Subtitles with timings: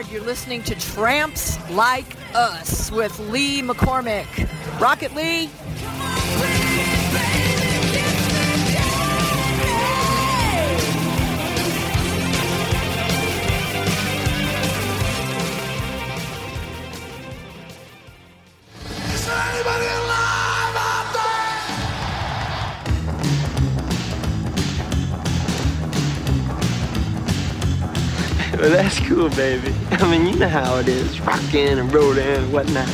[0.00, 4.26] You're listening to Tramps Like Us with Lee McCormick.
[4.78, 5.48] Rocket Lee.
[28.66, 29.72] Well, that's cool, baby.
[29.92, 32.88] I mean, you know how it is, rocking and rolling and whatnot.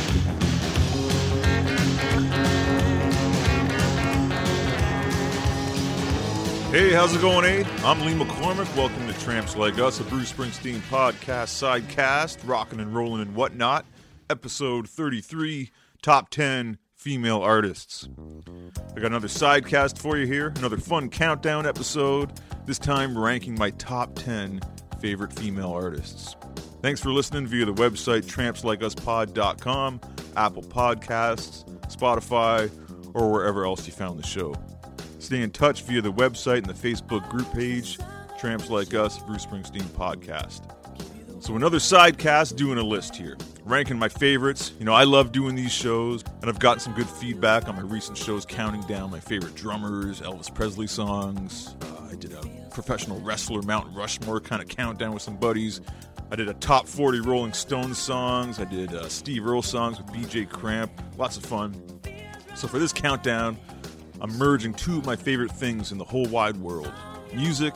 [6.69, 7.65] Hey, how's it going, Abe?
[7.83, 8.77] I'm Lee McCormick.
[8.77, 13.87] Welcome to Tramps Like Us, a Bruce Springsteen podcast, sidecast, rocking and rolling and whatnot.
[14.29, 15.71] Episode 33,
[16.03, 18.07] Top 10 Female Artists.
[18.95, 22.31] I got another sidecast for you here, another fun countdown episode,
[22.67, 24.61] this time ranking my top 10
[25.03, 26.37] favorite female artists.
[26.81, 29.99] Thanks for listening via the website trampslikeUspod.com,
[30.37, 32.71] Apple Podcasts, Spotify,
[33.13, 34.55] or wherever else you found the show.
[35.19, 37.99] Stay in touch via the website and the Facebook group page,
[38.39, 40.61] Tramps Like Us, Bruce Springsteen Podcast.
[41.43, 44.71] So, another sidecast doing a list here, ranking my favorites.
[44.79, 47.81] You know, I love doing these shows, and I've gotten some good feedback on my
[47.81, 51.75] recent shows, counting down my favorite drummers, Elvis Presley songs.
[51.81, 55.81] Uh, I did a professional wrestler Mount Rushmore kind of countdown with some buddies.
[56.31, 58.59] I did a top 40 Rolling Stones songs.
[58.59, 60.91] I did uh, Steve Earle songs with BJ Cramp.
[61.17, 61.75] Lots of fun.
[62.55, 63.57] So, for this countdown,
[64.19, 66.91] I'm merging two of my favorite things in the whole wide world
[67.33, 67.73] music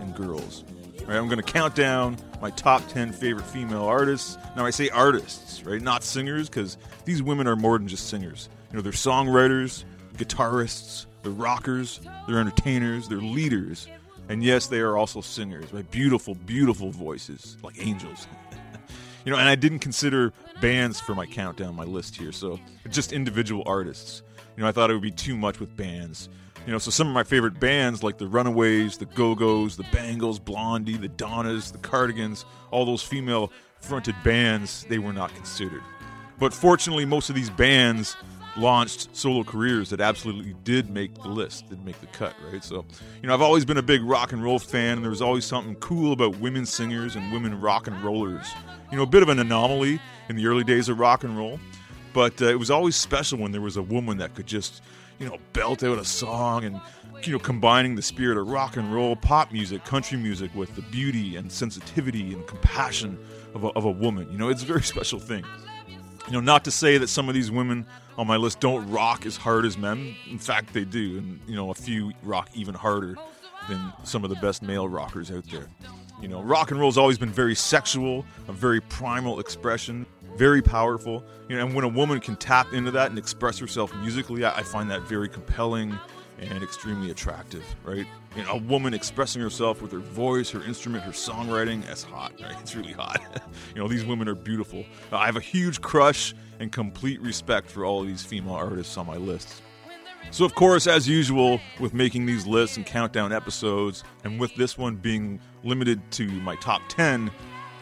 [0.00, 0.64] and girls.
[1.00, 4.36] All right, I'm going to count down my top 10 favorite female artists.
[4.56, 5.80] Now, I say artists, right?
[5.80, 8.48] Not singers, because these women are more than just singers.
[8.70, 9.84] You know, they're songwriters,
[10.16, 13.86] guitarists, they're rockers, they're entertainers, they're leaders.
[14.28, 15.88] And yes, they are also singers, right?
[15.90, 18.26] Beautiful, beautiful voices, like angels.
[19.24, 22.58] you know, and I didn't consider bands for my countdown, my list here, so
[22.88, 24.22] just individual artists.
[24.56, 26.28] You know, I thought it would be too much with bands.
[26.66, 29.86] You know, so some of my favorite bands like the Runaways, the Go Go's, the
[29.92, 35.82] Bangles, Blondie, the Donnas, the Cardigans, all those female fronted bands, they were not considered.
[36.40, 38.16] But fortunately, most of these bands
[38.58, 42.62] launched solo careers that absolutely did make the list, did make the cut, right?
[42.62, 42.84] So,
[43.22, 45.44] you know, I've always been a big rock and roll fan, and there was always
[45.44, 48.46] something cool about women singers and women rock and rollers.
[48.90, 51.58] You know, a bit of an anomaly in the early days of rock and roll,
[52.12, 54.82] but uh, it was always special when there was a woman that could just,
[55.18, 56.80] you know, belt out a song and,
[57.24, 60.82] you know, combining the spirit of rock and roll, pop music, country music with the
[60.82, 63.18] beauty and sensitivity and compassion
[63.54, 64.30] of a, of a woman.
[64.30, 65.44] You know, it's a very special thing.
[66.26, 67.86] You know, not to say that some of these women
[68.18, 70.14] on my list don't rock as hard as men.
[70.28, 73.16] In fact, they do, and you know, a few rock even harder
[73.68, 75.68] than some of the best male rockers out there.
[76.20, 80.06] You know, rock and roll's always been very sexual, a very primal expression,
[80.36, 81.22] very powerful.
[81.48, 84.58] You know, and when a woman can tap into that and express herself musically, I,
[84.58, 85.96] I find that very compelling
[86.38, 88.06] and extremely attractive, right?
[88.36, 92.32] You know, a woman expressing herself with her voice, her instrument, her songwriting, that's hot,
[92.42, 92.54] right?
[92.60, 93.22] It's really hot.
[93.74, 94.84] you know, these women are beautiful.
[95.10, 98.98] Uh, I have a huge crush and complete respect for all of these female artists
[98.98, 99.62] on my list.
[100.32, 104.76] So, of course, as usual, with making these lists and countdown episodes, and with this
[104.76, 107.30] one being limited to my top 10,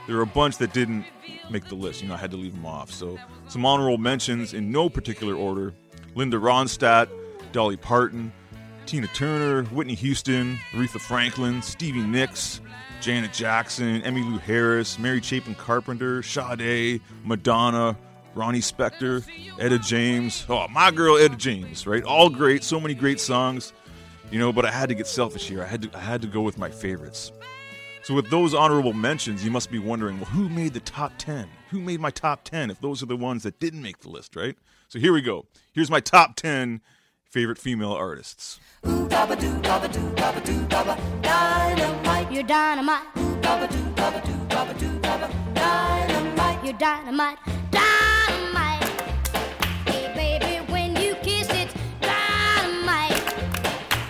[0.06, 1.04] there are a bunch that didn't
[1.50, 2.00] make the list.
[2.00, 2.92] You know, I had to leave them off.
[2.92, 5.74] So, some honorable mentions in no particular order
[6.14, 7.08] Linda Ronstadt,
[7.50, 8.32] Dolly Parton,
[8.86, 12.60] Tina Turner, Whitney Houston, Aretha Franklin, Stevie Nicks,
[13.00, 17.96] Janet Jackson, Emmylou Harris, Mary Chapin Carpenter, Sade, Madonna,
[18.34, 19.24] Ronnie Spector,
[19.58, 20.44] Etta James.
[20.48, 22.02] Oh, my girl Etta James, right?
[22.02, 23.72] All great, so many great songs.
[24.30, 25.62] You know, but I had to get selfish here.
[25.62, 27.30] I had to I had to go with my favorites.
[28.02, 31.48] So with those honorable mentions, you must be wondering, well, who made the top 10?
[31.70, 34.36] Who made my top 10 if those are the ones that didn't make the list,
[34.36, 34.56] right?
[34.88, 35.46] So here we go.
[35.72, 36.82] Here's my top 10
[37.30, 38.60] favorite female artists.
[42.34, 43.02] You're dynamite.
[46.64, 47.38] You're dynamite.
[47.70, 48.84] Dynamite.
[49.86, 53.12] Hey, baby, when you kiss it, dynamite.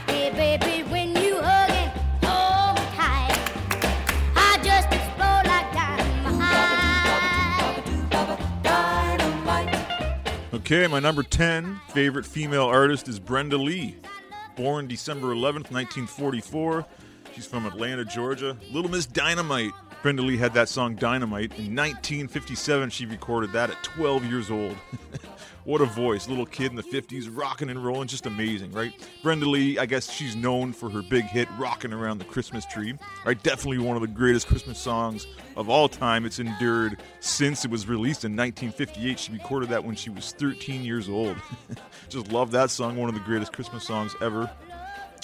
[0.09, 1.91] Hey, baby, when you hug it,
[2.25, 3.37] hold me tight.
[4.37, 5.73] I just explode like
[8.63, 10.55] dynamite.
[10.55, 13.97] Okay, my number 10 favorite female artist is Brenda Lee.
[14.57, 16.87] Born December 11th, 1944.
[17.35, 18.57] She's from Atlanta, Georgia.
[18.71, 19.73] Little Miss Dynamite.
[20.03, 21.53] Brenda Lee had that song Dynamite.
[21.53, 24.77] In 1957, she recorded that at 12 years old.
[25.65, 26.29] What a voice.
[26.29, 28.93] Little kid in the 50s, rocking and rolling, just amazing, right?
[29.23, 32.95] Brenda Lee, I guess she's known for her big hit, Rocking Around the Christmas Tree,
[33.25, 33.43] right?
[33.43, 35.27] Definitely one of the greatest Christmas songs
[35.57, 36.27] of all time.
[36.27, 39.19] It's endured since it was released in 1958.
[39.19, 41.39] She recorded that when she was 13 years old.
[42.11, 44.51] just love that song, one of the greatest Christmas songs ever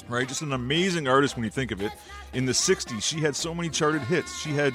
[0.08, 0.26] right?
[0.26, 1.92] Just an amazing artist when you think of it.
[2.32, 4.40] In the 60s, she had so many charted hits.
[4.40, 4.74] She had,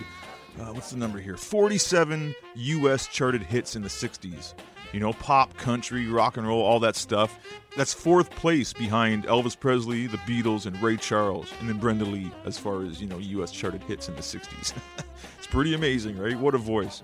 [0.58, 1.36] uh, what's the number here?
[1.36, 3.08] 47 U.S.
[3.08, 4.54] charted hits in the 60s.
[4.96, 7.38] You know, pop, country, rock and roll, all that stuff.
[7.76, 12.32] That's fourth place behind Elvis Presley, the Beatles, and Ray Charles, and then Brenda Lee
[12.46, 13.52] as far as, you know, U.S.
[13.52, 14.74] charted hits in the 60s.
[15.38, 16.40] it's pretty amazing, right?
[16.40, 17.04] What a voice.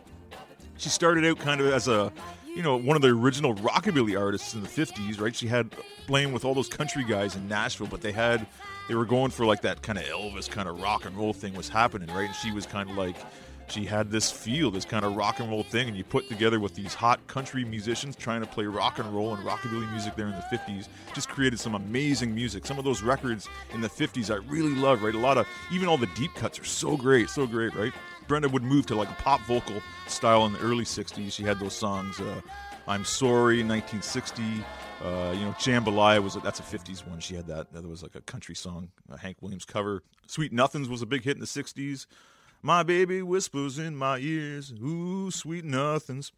[0.78, 2.14] She started out kind of as a
[2.56, 5.36] you know, one of the original rockabilly artists in the 50s, right?
[5.36, 5.70] She had
[6.08, 8.46] playing with all those country guys in Nashville, but they had,
[8.88, 11.54] they were going for like that kind of Elvis kind of rock and roll thing
[11.56, 12.28] was happening, right?
[12.28, 13.18] And she was kind of like,
[13.68, 16.60] she had this feel, this kind of rock and roll thing, and you put together
[16.60, 20.28] with these hot country musicians trying to play rock and roll and rockabilly music there
[20.28, 22.66] in the 50s, just created some amazing music.
[22.66, 25.16] Some of those records in the 50s I really love, right?
[25.16, 27.94] A lot of, even all the deep cuts are so great, so great, right?
[28.28, 31.32] Brenda would move to like a pop vocal style in the early 60s.
[31.32, 32.42] She had those songs, uh,
[32.88, 34.44] I'm Sorry, 1960.
[35.04, 37.20] Uh, you know, Jambalaya was a, that's a 50s one.
[37.20, 37.72] She had that.
[37.74, 40.04] That was like a country song, a Hank Williams cover.
[40.28, 42.06] Sweet Nothings was a big hit in the 60s.
[42.64, 46.32] My baby whispers in my ears, ooh, sweet nothings.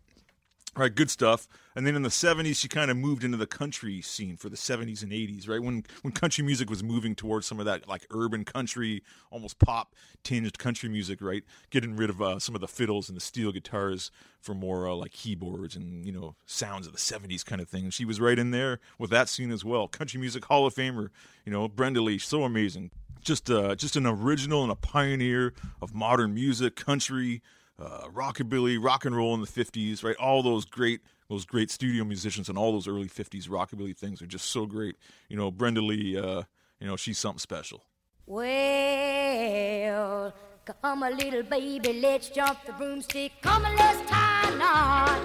[0.76, 1.48] Right, good stuff.
[1.76, 4.56] And then in the 70s, she kind of moved into the country scene for the
[4.56, 5.62] 70s and 80s, right?
[5.62, 9.94] When when country music was moving towards some of that like urban country, almost pop
[10.24, 11.44] tinged country music, right?
[11.70, 14.10] Getting rid of uh, some of the fiddles and the steel guitars
[14.42, 17.92] for more uh, like keyboards and, you know, sounds of the 70s kind of thing.
[17.92, 19.88] She was right in there with that scene as well.
[19.88, 21.10] Country Music Hall of Famer,
[21.46, 22.90] you know, Brenda Lee, so amazing.
[23.24, 27.42] Just uh, just an original and a pioneer of modern music, country,
[27.80, 30.16] uh, rockabilly, rock and roll in the 50s, right?
[30.18, 34.28] All those great those great studio musicians and all those early 50s rockabilly things are
[34.28, 34.96] just so great.
[35.30, 36.44] You know, Brenda Lee, uh,
[36.80, 37.84] you know, she's something special.
[38.26, 40.34] Well,
[40.82, 43.32] come a little baby, let's jump the broomstick.
[43.42, 45.22] Come and let's tie a knot.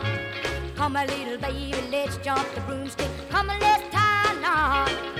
[0.76, 3.10] Come a little baby, let's jump the broomstick.
[3.28, 5.17] Come and let's tie a knot.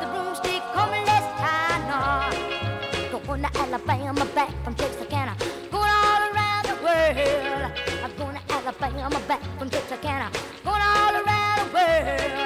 [0.00, 0.62] The broomstick.
[0.72, 2.32] Come and let's tie knot.
[3.26, 5.36] Going to Alabama, back from Texarkana,
[5.70, 7.72] going all around the world.
[8.04, 10.30] I'm going to Alabama, back from Texarkana,
[10.64, 12.45] going all around the world.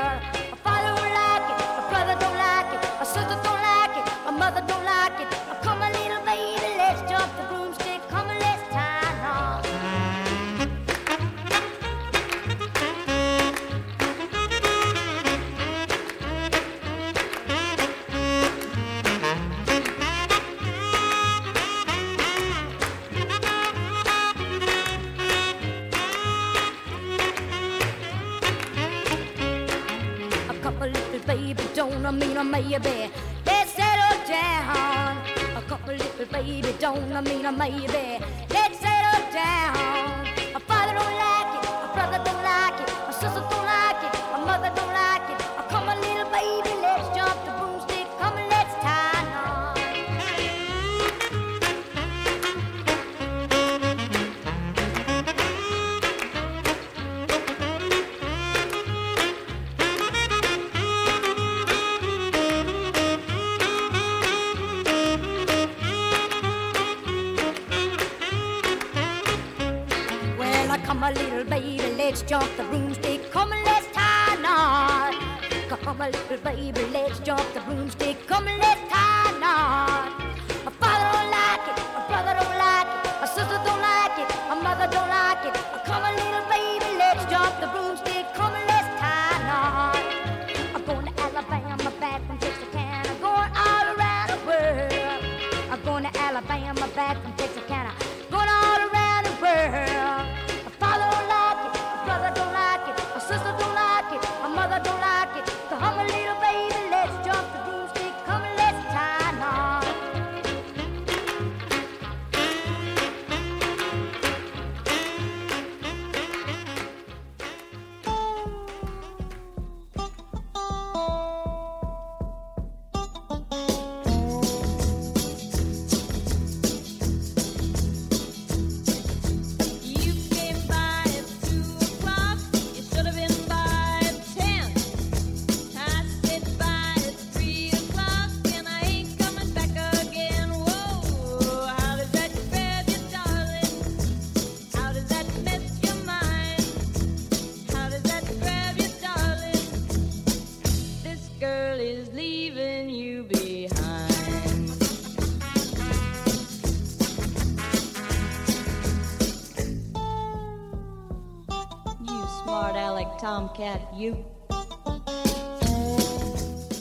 [163.60, 164.24] Tomcat, you.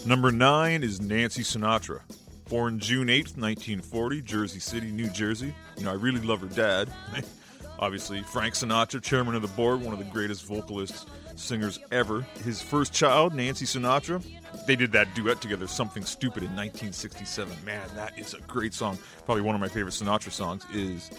[0.06, 2.02] Number nine is Nancy Sinatra.
[2.50, 5.54] Born June 8th, 1940, Jersey City, New Jersey.
[5.78, 6.90] You know, I really love her dad.
[7.80, 11.06] Obviously, Frank Sinatra, chairman of the board, one of the greatest vocalists,
[11.36, 12.22] singers ever.
[12.44, 14.24] His first child, Nancy Sinatra,
[14.66, 17.56] they did that duet together, Something Stupid, in 1967.
[17.64, 18.98] Man, that is a great song.
[19.26, 21.12] Probably one of my favorite Sinatra songs is,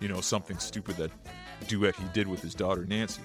[0.00, 1.10] you know, Something Stupid, that
[1.68, 3.22] duet he did with his daughter, Nancy.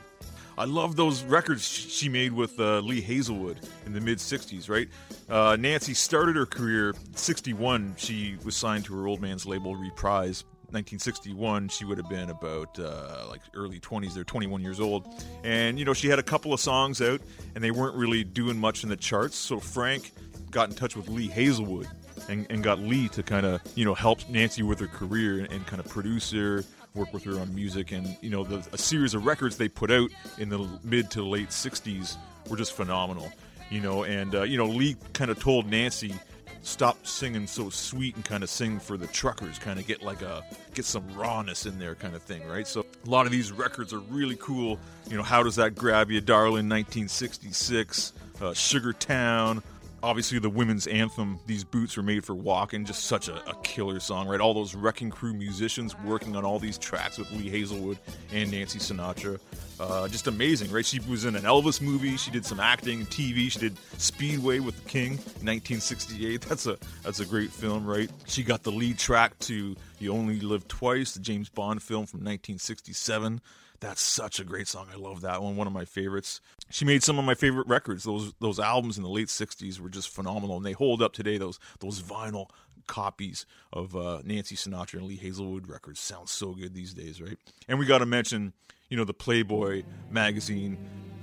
[0.58, 4.88] I love those records she made with uh, Lee Hazlewood in the mid 60s, right?
[5.30, 7.96] Uh, Nancy started her career 61.
[7.98, 10.46] She was signed to her old man's label, Reprise.
[10.72, 14.14] 1961, she would have been about uh, like early 20s.
[14.14, 15.08] They're 21 years old.
[15.44, 17.22] And, you know, she had a couple of songs out,
[17.54, 19.38] and they weren't really doing much in the charts.
[19.38, 20.12] So Frank
[20.52, 21.88] got in touch with Lee Hazlewood
[22.30, 25.52] and, and got Lee to kind of, you know, help Nancy with her career and,
[25.52, 26.64] and kind of produce her,
[26.96, 29.92] work with her on music, and you know, the, a series of records they put
[29.92, 32.18] out in the mid to late '60s
[32.50, 33.32] were just phenomenal.
[33.70, 36.14] You know, and uh, you know, Lee kind of told Nancy,
[36.62, 40.22] "Stop singing so sweet and kind of sing for the truckers, kind of get like
[40.22, 43.52] a get some rawness in there, kind of thing, right?" So a lot of these
[43.52, 44.80] records are really cool.
[45.10, 46.70] You know, how does that grab you, darling?
[46.70, 49.62] 1966, uh, Sugar Town
[50.06, 54.00] obviously the women's anthem these boots were made for walking just such a, a, killer
[54.00, 54.40] song right?
[54.40, 57.98] All those wrecking crew musicians working on all these tracks with lee hazlewood
[58.32, 59.40] and nancy sinatra.
[59.80, 60.86] Uh, just amazing right?
[60.86, 64.60] She was in an elvis movie she did some acting and tv she did speedway
[64.60, 68.12] with the king 1968 that's a that's a great film right?
[68.28, 72.20] She got the lead track to you only live twice the james bond film from
[72.20, 73.42] 1967
[73.86, 74.88] that's such a great song.
[74.92, 75.56] I love that one.
[75.56, 76.42] One of my favorites.
[76.72, 78.04] She made some of my favorite records.
[78.04, 81.38] Those those albums in the late '60s were just phenomenal, and they hold up today.
[81.38, 82.50] Those those vinyl
[82.88, 87.38] copies of uh, Nancy Sinatra and Lee Hazlewood records sound so good these days, right?
[87.68, 88.54] And we got to mention,
[88.90, 90.78] you know, the Playboy magazine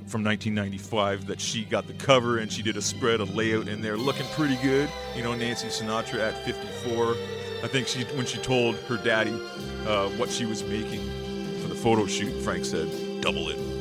[0.07, 3.81] from 1995 that she got the cover and she did a spread, a layout in
[3.81, 4.90] there, looking pretty good.
[5.16, 7.16] You know, Nancy Sinatra at 54.
[7.62, 9.35] I think she when she told her daddy
[9.87, 11.09] uh, what she was making
[11.82, 12.88] photo shoot, Frank said,
[13.20, 13.71] double it.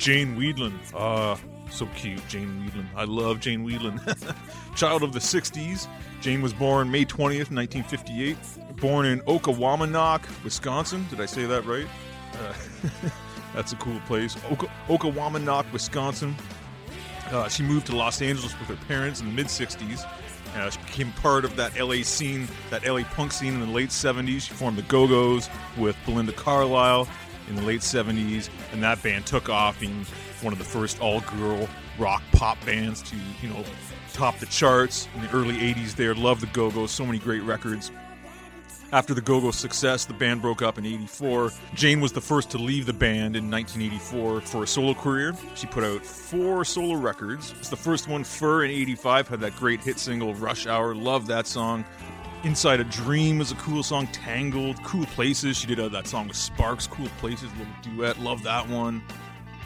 [0.00, 0.72] Jane Wiedlin.
[0.94, 1.36] Uh,
[1.70, 2.86] so cute, Jane Wiedlin.
[2.96, 4.00] I love Jane Wiedlin.
[4.76, 5.86] Child of the 60s,
[6.22, 8.36] Jane was born May 20th, 1958.
[8.78, 11.06] Born in Okawamanok, Wisconsin.
[11.10, 11.86] Did I say that right?
[12.32, 12.54] Uh,
[13.54, 14.36] that's a cool place.
[14.50, 16.34] Oka- Okawamanok, Wisconsin.
[17.30, 20.08] Uh, she moved to Los Angeles with her parents in the mid 60s.
[20.56, 23.90] Uh, she became part of that LA scene, that LA punk scene in the late
[23.90, 24.40] 70s.
[24.40, 27.06] She formed the Go Go's with Belinda Carlisle
[27.50, 30.06] in the late 70s, and that band took off, being
[30.40, 33.62] one of the first all girl rock pop bands to, you know,
[34.14, 36.14] top the charts in the early 80s there.
[36.14, 37.90] Love the Go Go's, so many great records.
[38.92, 41.52] After the Go Go's success, the band broke up in 84.
[41.74, 45.32] Jane was the first to leave the band in 1984 for a solo career.
[45.54, 47.54] She put out four solo records.
[47.60, 50.96] It's the first one, Fur, in 85, had that great hit single, Rush Hour.
[50.96, 51.84] Love that song.
[52.42, 54.06] Inside a Dream was a cool song.
[54.08, 55.58] Tangled, Cool Places.
[55.58, 58.18] She did uh, that song with Sparks, Cool Places, little duet.
[58.18, 59.02] Love that one.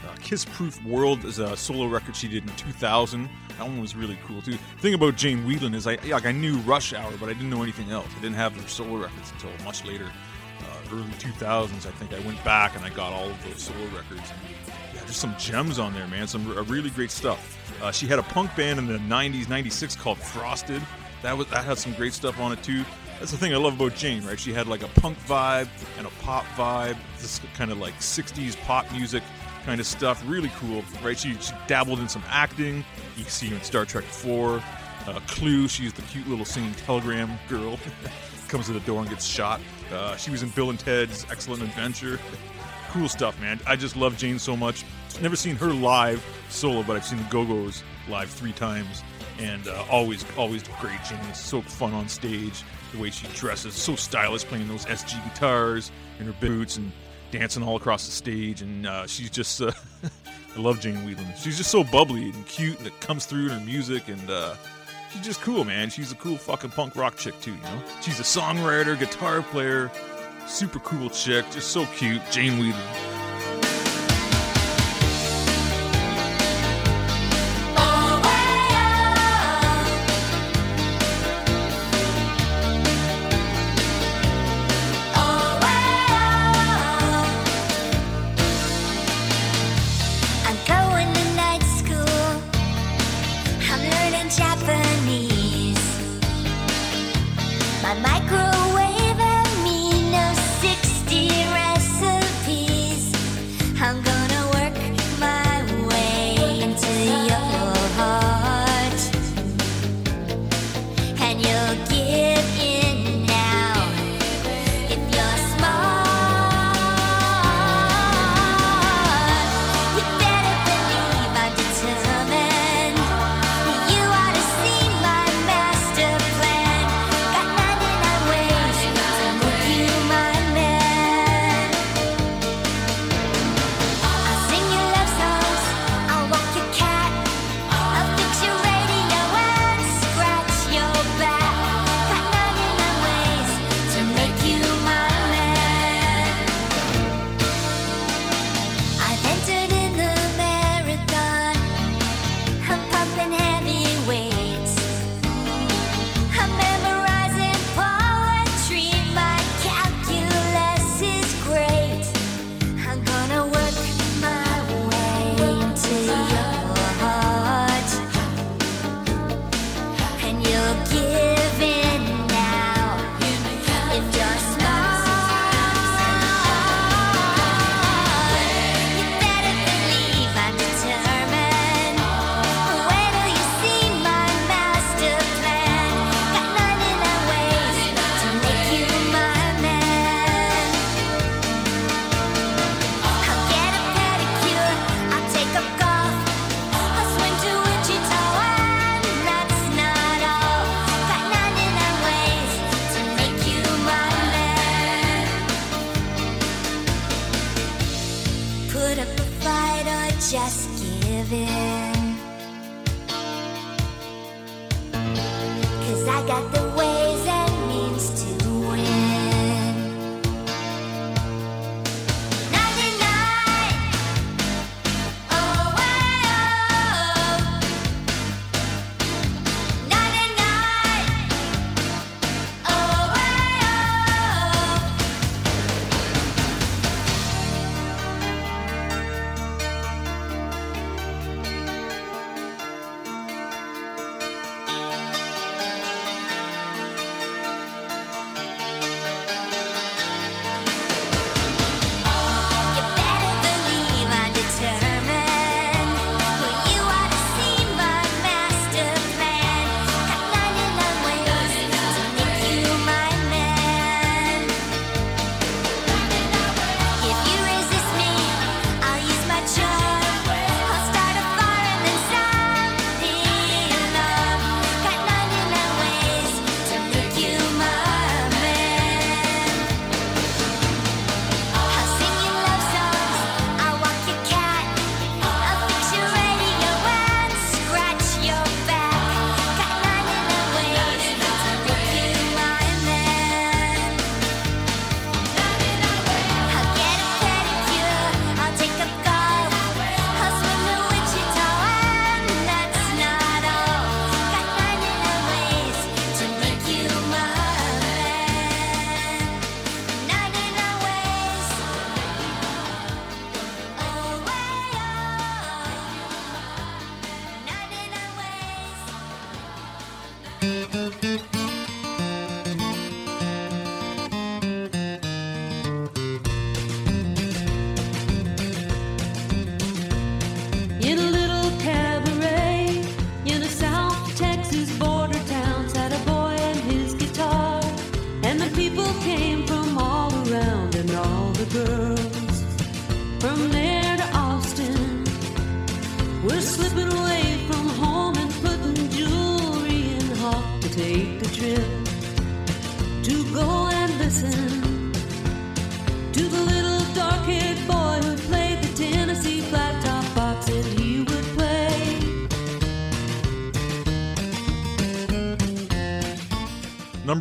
[0.04, 3.28] Uh, Kiss Proof World is a solo record she did in 2000.
[3.58, 4.52] That one was really cool too.
[4.52, 7.50] The thing about Jane Wiedlin is I like I knew Rush Hour, but I didn't
[7.50, 8.08] know anything else.
[8.18, 10.10] I didn't have her solo records until much later,
[10.60, 11.86] uh, early 2000s.
[11.86, 14.32] I think I went back and I got all of those solo records.
[14.32, 16.26] And, yeah, just some gems on there, man.
[16.26, 17.56] Some really great stuff.
[17.80, 20.82] Uh, she had a punk band in the 90s, 96 called Frosted.
[21.24, 22.84] That was that had some great stuff on it too.
[23.18, 24.38] That's the thing I love about Jane, right?
[24.38, 26.98] She had like a punk vibe and a pop vibe.
[27.18, 29.22] This kind of like 60s pop music
[29.64, 30.22] kind of stuff.
[30.26, 31.18] Really cool, right?
[31.18, 32.84] She, she dabbled in some acting.
[33.16, 34.62] You see her in Star Trek 4.
[35.06, 37.78] Uh, Clue, she's the cute little singing telegram girl.
[38.48, 39.62] Comes to the door and gets shot.
[39.90, 42.20] Uh, she was in Bill and Ted's Excellent Adventure.
[42.90, 43.58] cool stuff, man.
[43.66, 44.84] I just love Jane so much.
[45.22, 49.02] Never seen her live solo, but I've seen the Go Go's live three times,
[49.38, 50.98] and uh, always, always great.
[51.08, 52.62] Jane so fun on stage.
[52.92, 56.92] The way she dresses, so stylish, playing those SG guitars and her boots and
[57.32, 58.62] dancing all across the stage.
[58.62, 59.72] And uh, she's just, uh,
[60.56, 61.36] I love Jane Wiedlin.
[61.36, 64.08] She's just so bubbly and cute, and it comes through in her music.
[64.08, 64.54] And uh,
[65.12, 65.90] she's just cool, man.
[65.90, 67.52] She's a cool fucking punk rock chick too.
[67.52, 69.90] You know, she's a songwriter, guitar player,
[70.46, 72.22] super cool chick, just so cute.
[72.30, 73.23] Jane Wiedlin.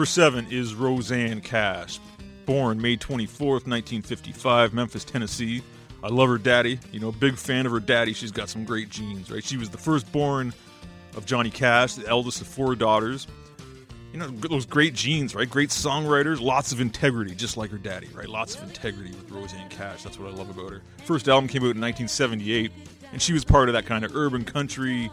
[0.04, 1.98] Number seven is Rosanne Cash.
[2.46, 5.63] Born May 24th, 1955, Memphis, Tennessee.
[6.04, 6.78] I love her daddy.
[6.92, 8.12] You know, big fan of her daddy.
[8.12, 9.42] She's got some great genes, right?
[9.42, 10.54] She was the firstborn
[11.16, 13.28] of Johnny Cash, the eldest of four daughters.
[14.12, 15.50] You know, those great genes, right?
[15.50, 18.28] Great songwriters, lots of integrity, just like her daddy, right?
[18.28, 20.04] Lots of integrity with Rosanne Cash.
[20.04, 20.82] That's what I love about her.
[21.06, 22.74] First album came out in 1978,
[23.13, 25.10] and she was part of that kind of urban country,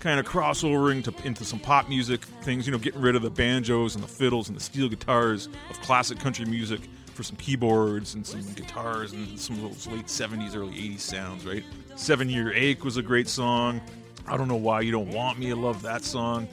[0.00, 3.30] kind of crossovering to, into some pop music things, you know, getting rid of the
[3.30, 6.80] banjos and the fiddles and the steel guitars of classic country music
[7.14, 11.46] for some keyboards and some guitars and some of those late 70s, early 80s sounds,
[11.46, 11.64] right?
[11.96, 13.80] Seven Year Ache was a great song.
[14.26, 16.46] I Don't Know Why You Don't Want Me, I love that song.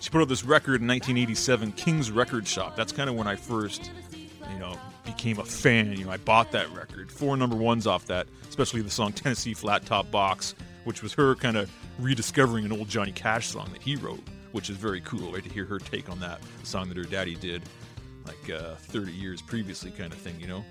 [0.00, 2.74] She put out this record in 1987, King's Record Shop.
[2.74, 5.92] That's kind of when I first, you know, became a fan.
[5.92, 7.12] You know, I bought that record.
[7.12, 11.34] Four number ones off that, especially the song Tennessee Flat Top Box, which was her
[11.34, 15.32] kind of rediscovering an old Johnny Cash song that he wrote, which is very cool,
[15.32, 15.44] right?
[15.44, 17.62] To hear her take on that song that her daddy did
[18.26, 20.64] like uh, 30 years previously, kind of thing, you know?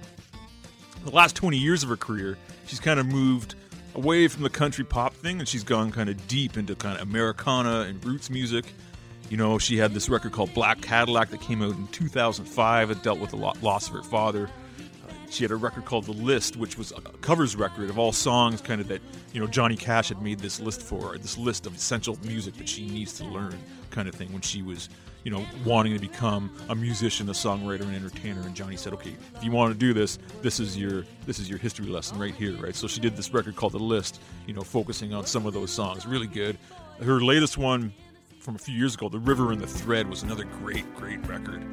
[1.03, 3.55] The last 20 years of her career, she's kind of moved
[3.95, 7.07] away from the country pop thing and she's gone kind of deep into kind of
[7.07, 8.65] Americana and roots music.
[9.29, 13.03] You know, she had this record called Black Cadillac that came out in 2005 that
[13.03, 14.49] dealt with the lo- loss of her father.
[15.29, 18.61] She had a record called The List, which was a covers record of all songs
[18.61, 21.75] kind of that, you know, Johnny Cash had made this list for, this list of
[21.75, 23.57] essential music that she needs to learn
[23.91, 24.89] kind of thing when she was,
[25.23, 28.41] you know, wanting to become a musician, a songwriter, and entertainer.
[28.41, 31.47] And Johnny said, okay, if you want to do this, this is your this is
[31.47, 32.75] your history lesson right here, right?
[32.75, 35.71] So she did this record called The List, you know, focusing on some of those
[35.71, 36.07] songs.
[36.07, 36.57] Really good.
[37.03, 37.93] Her latest one
[38.39, 41.63] from a few years ago, The River and the Thread, was another great, great record.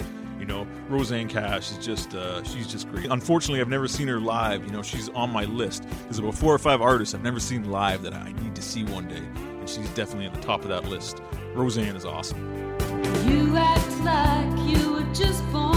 [0.46, 3.06] You know, Rosanne Cash is just, uh, she's just great.
[3.06, 4.64] Unfortunately, I've never seen her live.
[4.64, 5.84] You know, she's on my list.
[6.04, 8.84] There's about four or five artists I've never seen live that I need to see
[8.84, 9.16] one day.
[9.16, 11.20] And she's definitely at the top of that list.
[11.54, 12.38] Rosanne is awesome.
[13.28, 15.75] You act like you were just born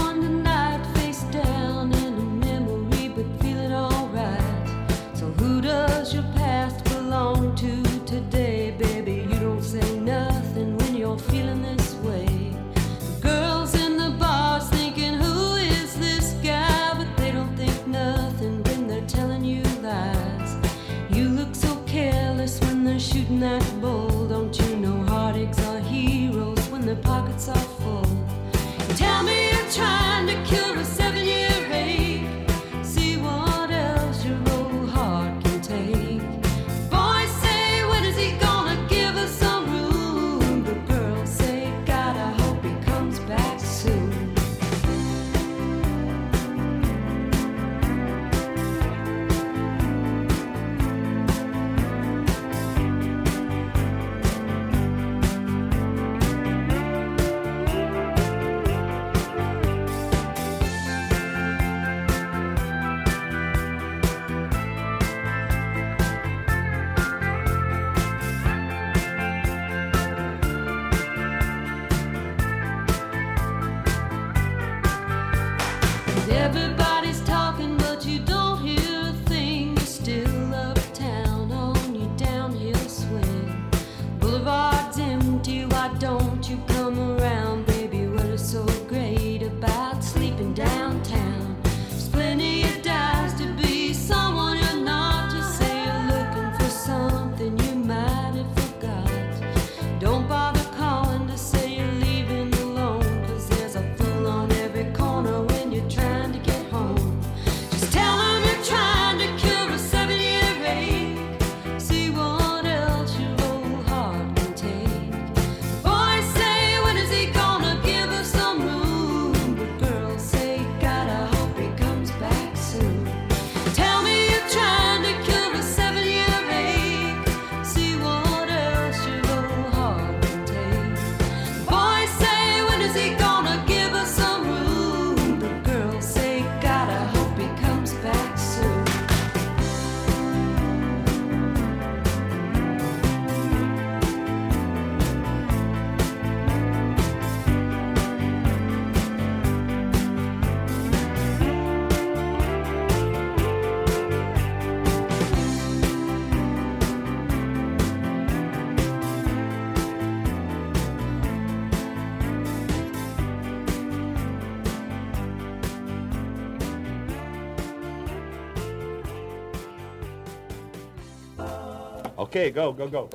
[172.30, 173.10] Okay, go, go, go.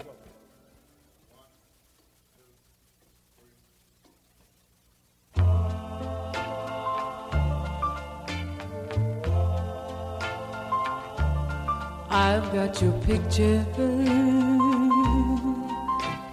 [12.10, 13.66] I've got your picture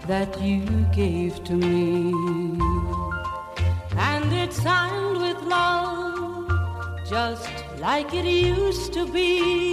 [0.08, 2.12] that you gave to me,
[3.96, 6.50] and it's signed with love,
[7.08, 9.71] just like it used to be.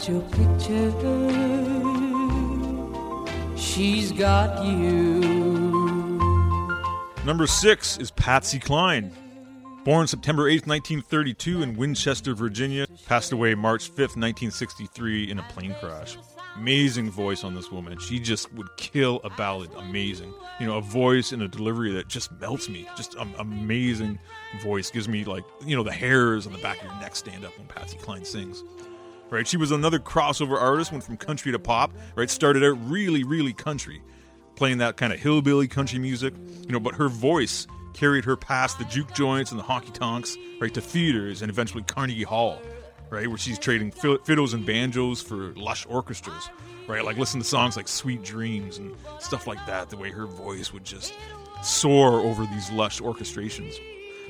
[0.00, 0.90] Got your picture,
[3.56, 5.20] she's got you.
[7.26, 9.12] Number six is Patsy Cline.
[9.84, 15.74] Born September 8th, 1932 in Winchester, Virginia, passed away March 5th, 1963 in a plane
[15.80, 16.16] crash.
[16.56, 17.98] Amazing voice on this woman.
[17.98, 19.70] She just would kill a ballad.
[19.76, 20.32] Amazing.
[20.58, 22.86] You know, a voice and a delivery that just melts me.
[22.96, 24.18] Just an amazing
[24.62, 24.90] voice.
[24.90, 27.56] Gives me, like, you know, the hairs on the back of your neck stand up
[27.56, 28.64] when Patsy Cline sings.
[29.30, 29.46] Right?
[29.46, 32.28] She was another crossover artist, went from country to pop, right?
[32.28, 34.02] Started out really, really country
[34.56, 36.34] playing that kind of hillbilly country music,
[36.66, 40.36] you know, but her voice carried her past the juke joints and the honky tonks,
[40.60, 42.60] right, to theaters and eventually Carnegie Hall,
[43.08, 46.50] right, where she's trading fiddles and banjos for lush orchestras,
[46.86, 50.26] right, like listen to songs like Sweet Dreams and stuff like that, the way her
[50.26, 51.14] voice would just
[51.62, 53.76] soar over these lush orchestrations.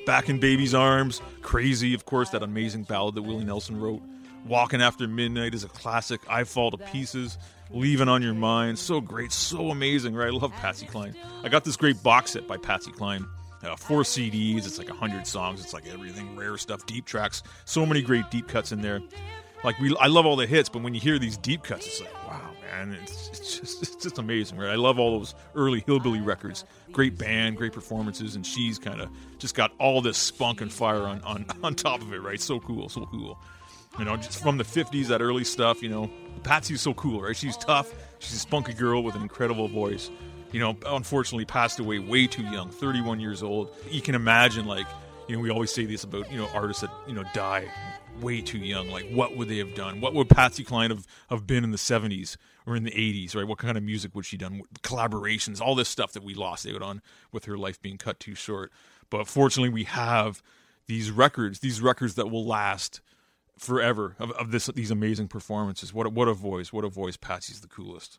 [0.07, 4.03] Back in Baby's Arms, Crazy, of course, that amazing ballad that Willie Nelson wrote.
[4.47, 6.21] Walking After Midnight is a classic.
[6.29, 7.39] I Fall to Pieces,
[7.71, 10.29] Leaving on Your Mind, so great, so amazing, right?
[10.29, 11.15] I love Patsy Cline.
[11.45, 13.27] I got this great box set by Patsy Cline.
[13.63, 17.85] Uh, four CDs, it's like 100 songs, it's like everything, rare stuff, deep tracks, so
[17.85, 19.01] many great deep cuts in there.
[19.63, 22.01] Like we, I love all the hits, but when you hear these deep cuts, it's
[22.01, 24.71] like, wow, man, it's, it's just it's just amazing, right?
[24.71, 26.65] I love all those early hillbilly records.
[26.93, 31.03] Great band, great performances, and she's kind of just got all this spunk and fire
[31.03, 32.41] on, on on top of it, right?
[32.41, 33.39] So cool, so cool.
[33.99, 36.11] You know, just from the 50s, that early stuff, you know.
[36.43, 37.37] Patsy Patsy's so cool, right?
[37.37, 37.93] She's tough.
[38.19, 40.11] She's a spunky girl with an incredible voice.
[40.53, 43.75] You know, unfortunately passed away way too young, 31 years old.
[43.91, 44.87] You can imagine, like,
[45.29, 47.71] you know, we always say this about, you know, artists that, you know, die
[48.21, 48.89] way too young.
[48.89, 50.01] Like, what would they have done?
[50.01, 53.47] What would Patsy Cline have, have been in the 70s or in the 80s, right?
[53.47, 54.63] What kind of music would she done?
[54.83, 58.35] Collaborations, all this stuff that we lost out on with her life being cut too
[58.35, 58.73] short.
[59.09, 60.43] But fortunately, we have
[60.87, 63.01] these records, these records that will last
[63.61, 65.93] forever of, of this these amazing performances.
[65.93, 66.73] What a, what a voice!
[66.73, 67.17] What a voice!
[67.17, 68.19] Patsy's the coolest.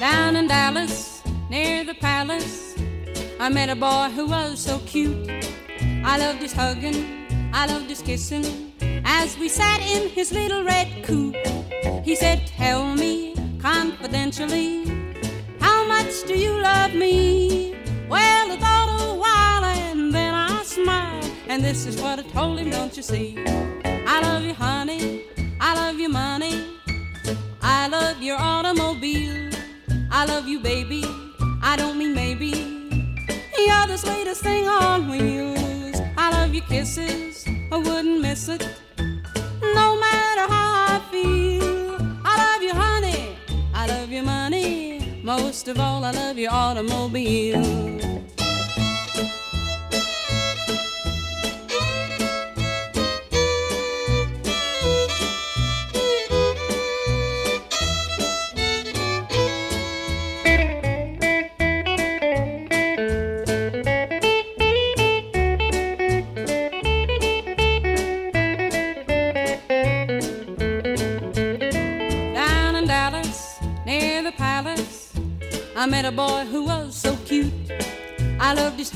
[0.00, 2.76] Down in Dallas, near the palace,
[3.38, 5.30] I met a boy who was so cute.
[6.04, 8.72] I loved his hugging, I loved his kissing.
[9.04, 11.36] As we sat in his little red coupe,
[12.04, 14.84] he said, Tell me confidentially,
[15.60, 17.78] how much do you love me?
[18.08, 22.58] Well, I thought a while and then I smiled, and this is what I told
[22.58, 23.36] him, don't you see?
[23.84, 25.24] I love you, honey,
[25.60, 26.64] I love you, money,
[27.60, 29.50] I love your automobile.
[30.10, 31.04] I love you, baby.
[31.62, 32.48] I don't mean maybe.
[33.56, 36.00] You're the sweetest thing on wheels.
[36.16, 37.46] I love your kisses.
[37.70, 38.66] I wouldn't miss it.
[39.62, 41.96] No matter how I feel.
[42.24, 43.36] I love you, honey.
[43.74, 44.87] I love your money.
[45.28, 48.17] Most of all, I love your automobile.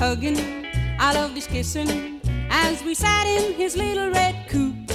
[0.02, 0.66] Hugging,
[0.98, 2.20] I loved his kissing.
[2.50, 4.90] As we sat in his little red coupe,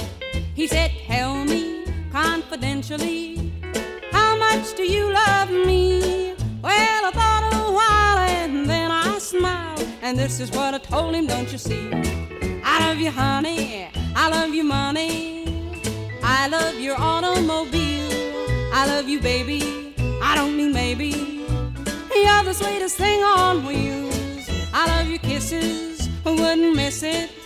[0.54, 3.50] he said, Tell me confidentially,
[4.12, 6.34] how much do you love me?
[6.62, 11.14] Well, I thought a while and then I smiled, and this is what I told
[11.14, 11.88] him, don't you see?
[12.62, 15.16] I love you, honey, I love you, money.
[16.22, 18.12] I love your automobile.
[18.74, 19.60] I love you, baby.
[20.22, 21.10] I don't mean maybe.
[22.14, 24.07] You're the sweetest thing on wheels.
[24.80, 26.08] I love your kisses.
[26.24, 27.37] Wouldn't miss it.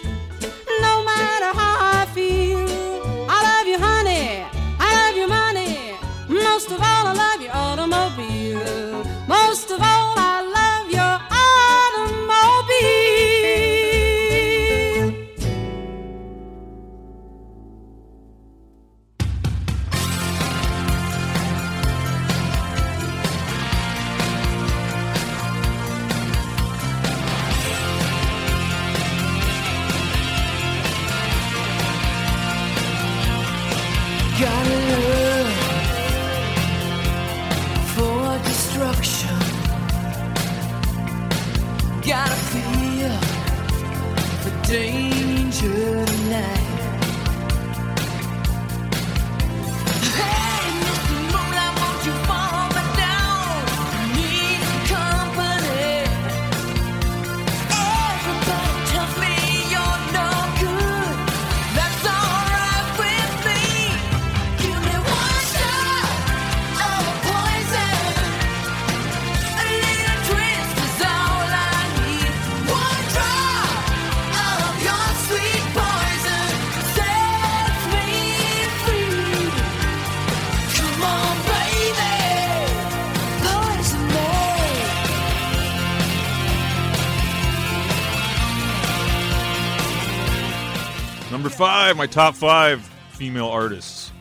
[91.43, 92.83] Number five, my top five
[93.15, 94.13] female artists.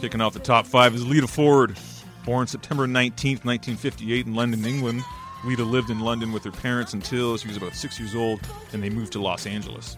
[0.00, 1.78] Kicking off the top five is Lita Ford.
[2.24, 5.04] Born September 19th, 1958, in London, England.
[5.44, 8.40] Lita lived in London with her parents until she was about six years old,
[8.72, 9.96] and they moved to Los Angeles.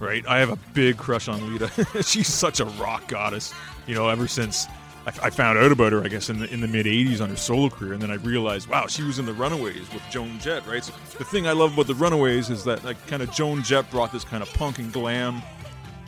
[0.00, 0.26] Right?
[0.26, 1.70] I have a big crush on Lita.
[2.02, 3.54] She's such a rock goddess.
[3.86, 4.66] You know, ever since
[5.06, 7.36] I, found out about her, I guess, in the, in the mid 80s on her
[7.36, 10.66] solo career, and then I realized, wow, she was in the Runaways with Joan Jett,
[10.66, 10.82] right?
[10.82, 13.88] So the thing I love about the Runaways is that, like, kind of Joan Jett
[13.92, 15.42] brought this kind of punk and glam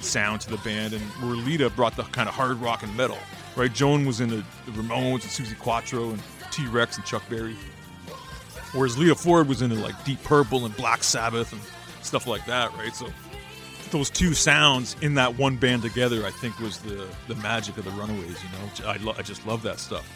[0.01, 3.19] sound to the band, and Lita brought the kind of hard rock and metal.
[3.57, 7.29] Right, Joan was in the, the Ramones and Suzi Quatro and T Rex and Chuck
[7.29, 7.57] Berry,
[8.73, 11.61] whereas Lita Ford was into like Deep Purple and Black Sabbath and
[12.03, 12.73] stuff like that.
[12.77, 13.09] Right, so
[13.91, 17.85] those two sounds in that one band together, I think, was the the magic of
[17.85, 18.39] the Runaways.
[18.43, 20.09] You know, I, lo- I just love that stuff.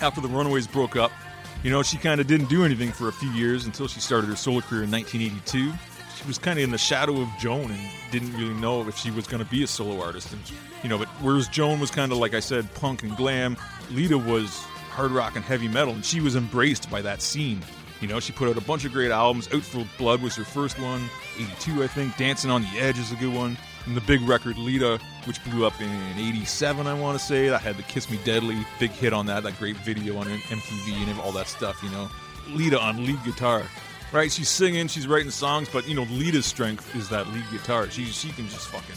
[0.00, 1.10] After the Runaways broke up,
[1.62, 4.28] you know, she kind of didn't do anything for a few years until she started
[4.28, 5.72] her solo career in 1982.
[6.18, 9.12] She was kind of in the shadow of Joan and didn't really know if she
[9.12, 10.32] was going to be a solo artist.
[10.32, 10.42] And
[10.82, 13.56] you know, but whereas Joan was kind of like I said, punk and glam,
[13.92, 14.50] Lita was
[14.90, 17.62] hard rock and heavy metal, and she was embraced by that scene.
[18.00, 19.52] You know, she put out a bunch of great albums.
[19.54, 22.16] Out for Blood was her first one, 82, I think.
[22.16, 23.56] Dancing on the Edge is a good one.
[23.86, 25.88] And the big record, Lita, which blew up in
[26.18, 27.48] 87, I want to say.
[27.48, 31.08] That had the Kiss Me Deadly big hit on that, that great video on MTV
[31.08, 32.08] and all that stuff, you know.
[32.48, 33.62] Lita on lead guitar.
[34.10, 37.90] Right, she's singing, she's writing songs, but you know, Lita's strength is that lead guitar.
[37.90, 38.96] She she can just fucking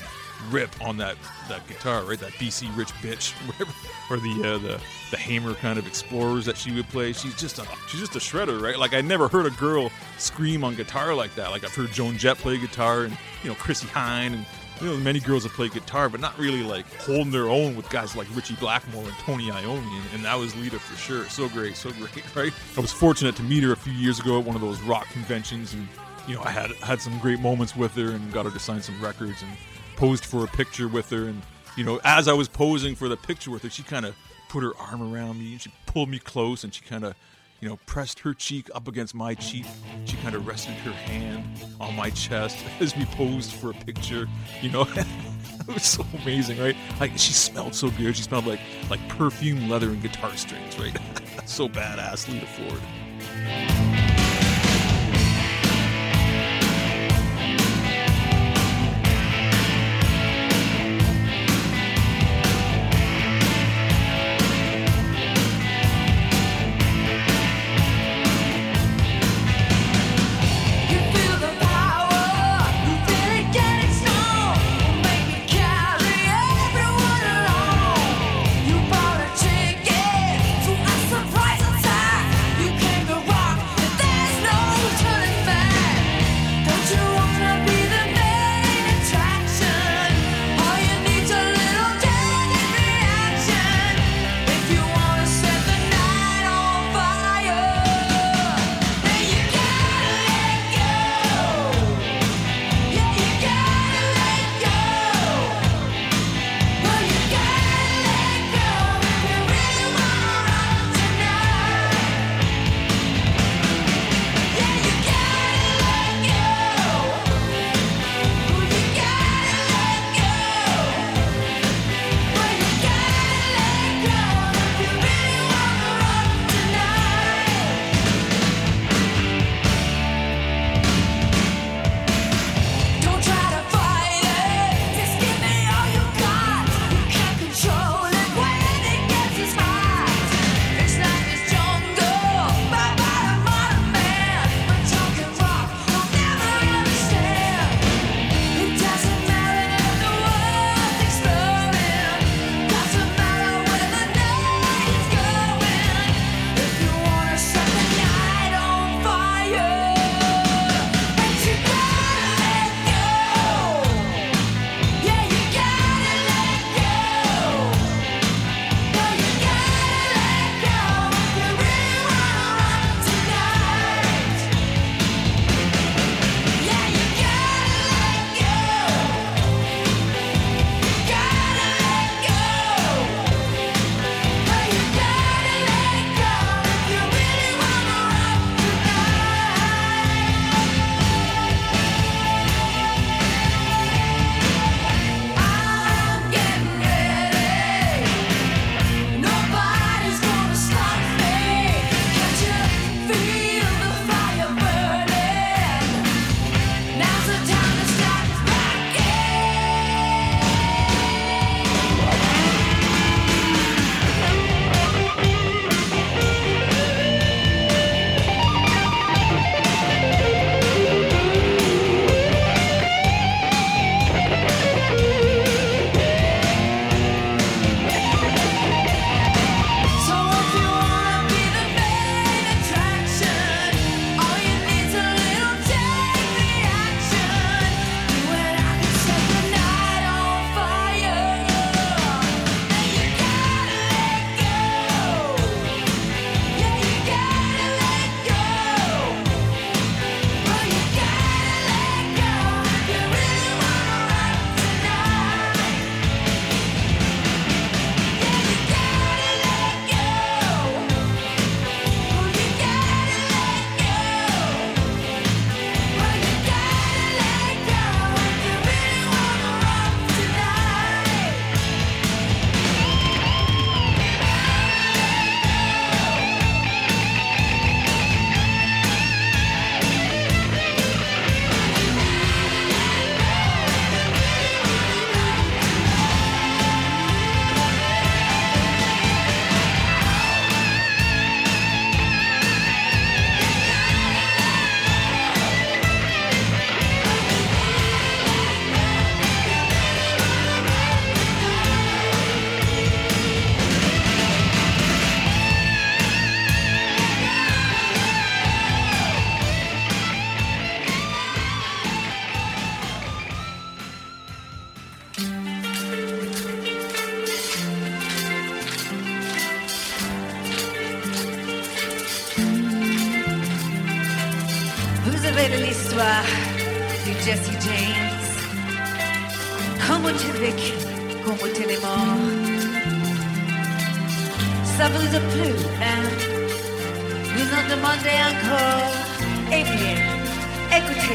[0.49, 1.17] rip on that
[1.49, 2.19] that guitar, right?
[2.19, 3.73] That BC Rich bitch, whatever,
[4.09, 4.81] or the uh, the
[5.11, 7.11] the Hamer kind of explorers that she would play.
[7.13, 8.79] She's just a she's just a shredder, right?
[8.79, 11.51] Like I never heard a girl scream on guitar like that.
[11.51, 14.45] Like I've heard Joan Jett play guitar, and you know Chrissie Hynde, and
[14.81, 17.89] you know many girls have played guitar, but not really like holding their own with
[17.89, 21.25] guys like Ritchie Blackmore and Tony Iommi, and, and that was Lita for sure.
[21.29, 22.51] So great, so great, right?
[22.75, 25.07] I was fortunate to meet her a few years ago at one of those rock
[25.09, 25.87] conventions, and
[26.27, 28.81] you know I had had some great moments with her, and got her to sign
[28.81, 29.51] some records, and
[29.95, 31.41] posed for a picture with her, and
[31.77, 34.15] you know as I was posing for the picture with her, she kind of
[34.49, 37.15] put her arm around me, and she pulled me close, and she kind of
[37.61, 39.65] you know, pressed her cheek up against my cheek.
[40.05, 41.45] She kind of rested her hand
[41.79, 44.27] on my chest as we posed for a picture.
[44.61, 46.75] You know, it was so amazing, right?
[46.99, 48.17] Like she smelled so good.
[48.17, 48.59] She smelled like
[48.89, 50.97] like perfume, leather, and guitar strings, right?
[51.45, 53.90] so badass, Lita Ford.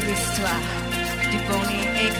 [0.07, 0.67] L'histoire
[1.31, 2.17] du Bonnie et.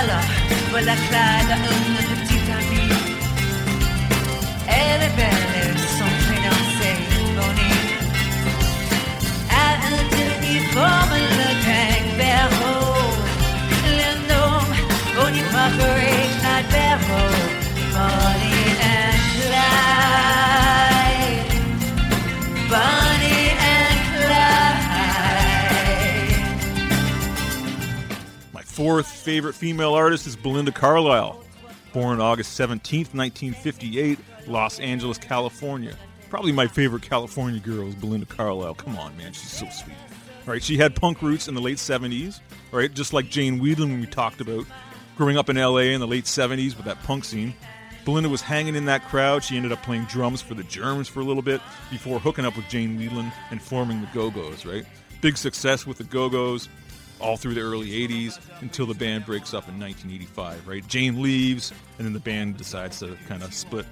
[0.00, 0.28] Alors,
[0.70, 1.93] voilà Clyde,
[29.24, 31.42] favorite female artist is Belinda Carlisle.
[31.94, 35.96] Born August 17th, 1958, Los Angeles, California.
[36.28, 38.74] Probably my favorite California girl is Belinda Carlisle.
[38.74, 39.96] Come on, man, she's so sweet.
[40.44, 42.92] Right, she had punk roots in the late 70s, right?
[42.92, 44.66] just like Jane when we talked about.
[45.16, 47.54] Growing up in LA in the late 70s with that punk scene,
[48.04, 49.42] Belinda was hanging in that crowd.
[49.42, 52.56] She ended up playing drums for the Germs for a little bit before hooking up
[52.56, 54.84] with Jane Wiedlin and forming the Go Go's, right?
[55.22, 56.68] Big success with the Go Go's
[57.24, 60.86] all through the early 80s until the band breaks up in 1985, right?
[60.86, 63.86] Jane leaves, and then the band decides to kind of split.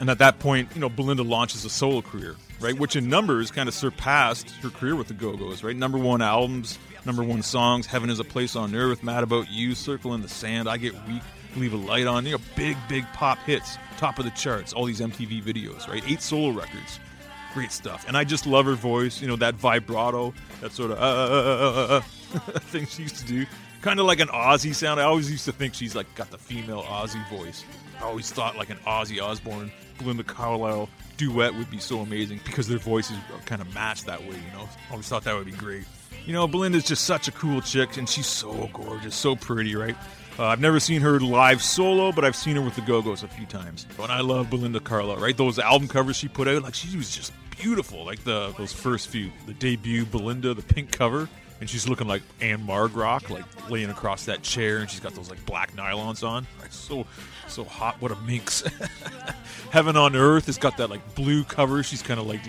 [0.00, 2.76] And at that point, you know, Belinda launches a solo career, right?
[2.76, 5.76] Which in numbers kind of surpassed her career with the Go Go's, right?
[5.76, 9.74] Number one albums, number one songs, Heaven is a Place on Earth, Mad About You,
[9.74, 11.22] Circle in the Sand, I Get Weak,
[11.56, 14.86] Leave a Light On, you know, big, big pop hits, top of the charts, all
[14.86, 16.02] these MTV videos, right?
[16.08, 16.98] Eight solo records.
[17.52, 18.04] Great stuff.
[18.08, 21.06] And I just love her voice, you know, that vibrato, that sort of uh, uh,
[21.06, 22.00] uh, uh,
[22.70, 23.46] thing she used to do.
[23.82, 25.00] Kind of like an Ozzy sound.
[25.00, 27.64] I always used to think she's like got the female Ozzy voice.
[28.00, 32.66] I always thought like an Ozzy Osbourne, Belinda Carlisle duet would be so amazing because
[32.68, 33.16] their voices
[33.46, 34.68] kind of match that way, you know.
[34.90, 35.84] Always thought that would be great.
[36.26, 39.96] You know, Belinda's just such a cool chick and she's so gorgeous, so pretty, right?
[40.38, 43.22] Uh, I've never seen her live solo, but I've seen her with the Go Go's
[43.22, 43.86] a few times.
[44.00, 45.36] And I love Belinda Carlisle, right?
[45.36, 48.04] Those album covers she put out, like she was just beautiful.
[48.04, 51.28] Like the those first few, the debut Belinda, the pink cover,
[51.64, 55.42] and she's looking like Ann-Margret, like laying across that chair, and she's got those like
[55.46, 56.46] black nylons on.
[56.68, 57.06] So
[57.48, 57.96] so hot.
[58.02, 58.62] What a minx.
[59.70, 61.82] Heaven on Earth has got that like blue cover.
[61.82, 62.42] She's kind of like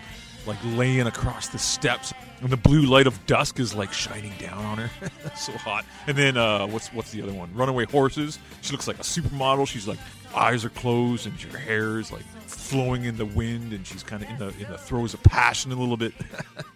[0.45, 2.11] like laying across the steps,
[2.41, 5.09] and the blue light of dusk is like shining down on her.
[5.37, 5.85] so hot.
[6.07, 7.53] And then uh, what's what's the other one?
[7.53, 8.37] Runaway Horses.
[8.63, 9.65] She looks like a supermodel.
[9.65, 9.99] She's like
[10.35, 14.23] eyes are closed, and her hair is like flowing in the wind, and she's kind
[14.23, 16.13] of in the in the throes of passion a little bit.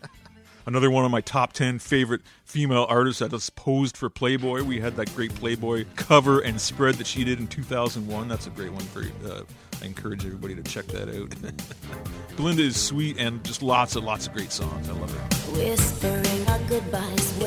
[0.65, 4.63] Another one of my top 10 favorite female artists that has posed for Playboy.
[4.63, 8.27] We had that great Playboy cover and spread that she did in 2001.
[8.27, 9.43] That's a great one for uh,
[9.81, 11.33] I encourage everybody to check that out.
[12.35, 14.89] Belinda is sweet and just lots and lots of great songs.
[14.89, 15.51] I love her.
[15.53, 17.38] Whispering our goodbyes,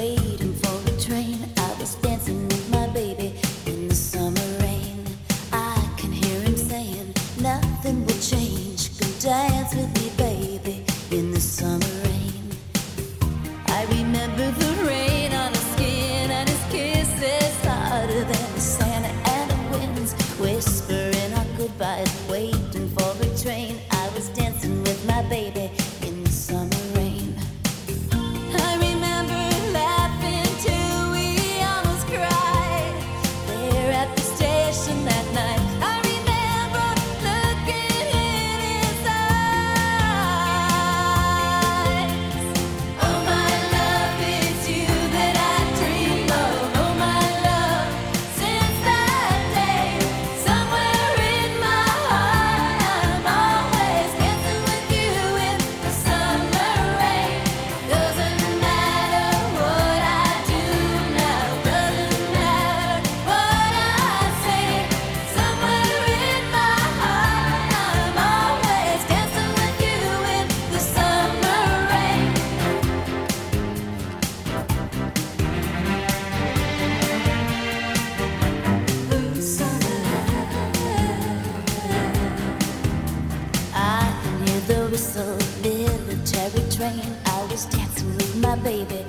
[86.82, 87.16] train.
[87.26, 89.01] I was dancing with my baby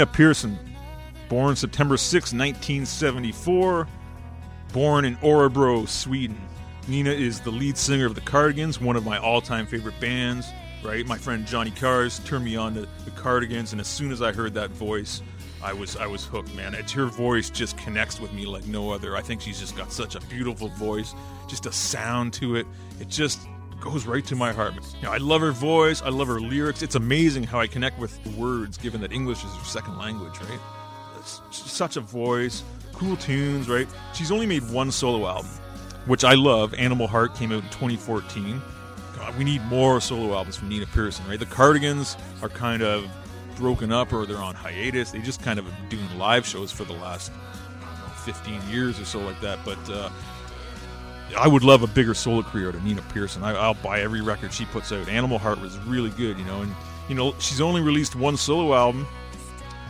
[0.00, 0.58] Nina Persson,
[1.28, 3.86] born September 6, 1974,
[4.72, 6.40] born in Orebro, Sweden.
[6.88, 10.48] Nina is the lead singer of the Cardigans, one of my all time favorite bands.
[10.82, 11.06] right?
[11.06, 14.32] My friend Johnny Cars turned me on to the Cardigans, and as soon as I
[14.32, 15.20] heard that voice,
[15.62, 16.72] I was I was hooked, man.
[16.72, 19.18] It's her voice just connects with me like no other.
[19.18, 21.12] I think she's just got such a beautiful voice,
[21.46, 22.66] just a sound to it.
[23.00, 23.40] It just
[23.80, 24.74] goes right to my heart.
[24.74, 26.02] You know, I love her voice.
[26.02, 26.82] I love her lyrics.
[26.82, 30.60] It's amazing how I connect with words, given that English is her second language, right?
[31.18, 32.62] It's such a voice,
[32.92, 33.86] cool tunes, right?
[34.14, 35.50] She's only made one solo album,
[36.06, 36.72] which I love.
[36.74, 38.60] Animal Heart came out in 2014.
[39.16, 41.38] God, we need more solo albums from Nina Persson, right?
[41.38, 43.06] The Cardigans are kind of
[43.56, 45.10] broken up or they're on hiatus.
[45.10, 47.30] They just kind of doing live shows for the last
[47.80, 49.58] know, 15 years or so like that.
[49.64, 50.08] But uh,
[51.36, 53.42] I would love a bigger solo career to Nina Persson.
[53.42, 55.08] I, I'll buy every record she puts out.
[55.08, 56.74] Animal Heart was really good, you know, and
[57.08, 59.06] you know she's only released one solo album.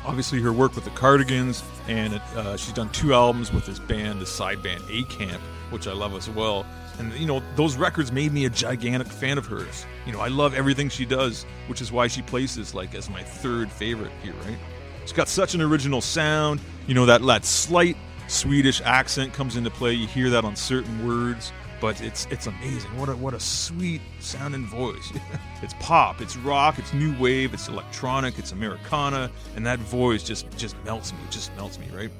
[0.04, 4.20] Obviously, her work with the Cardigans, and uh, she's done two albums with this band,
[4.20, 6.64] the side band A Camp, which I love as well.
[6.98, 9.86] And you know, those records made me a gigantic fan of hers.
[10.06, 13.22] You know, I love everything she does, which is why she places like as my
[13.22, 14.58] third favorite here, right?
[15.02, 16.60] She's got such an original sound.
[16.86, 17.96] You know that that slight
[18.30, 19.92] Swedish accent comes into play.
[19.92, 22.96] You hear that on certain words, but it's it's amazing.
[22.96, 25.12] What a what a sweet sounding voice.
[25.62, 30.48] it's pop, it's rock, it's new wave, it's electronic, it's Americana, and that voice just
[30.56, 31.18] just melts me.
[31.24, 32.10] It just melts me, right?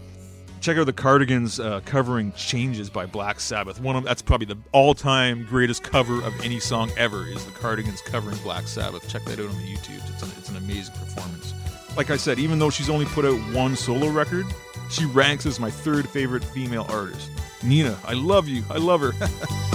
[0.61, 3.81] Check out the Cardigans uh, covering "Changes" by Black Sabbath.
[3.81, 7.27] One of that's probably the all-time greatest cover of any song ever.
[7.29, 9.09] Is the Cardigans covering Black Sabbath?
[9.09, 10.11] Check that out on the YouTube.
[10.13, 11.55] It's an, it's an amazing performance.
[11.97, 14.47] Like I said, even though she's only put out one solo record,
[14.89, 17.31] she ranks as my third favorite female artist.
[17.63, 18.65] Nina, I love you.
[18.71, 19.13] I love her.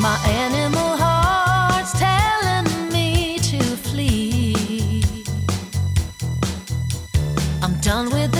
[0.00, 5.04] My animal heart's telling me to flee.
[7.60, 8.32] I'm done with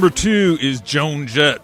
[0.00, 1.60] Number two is Joan Jett.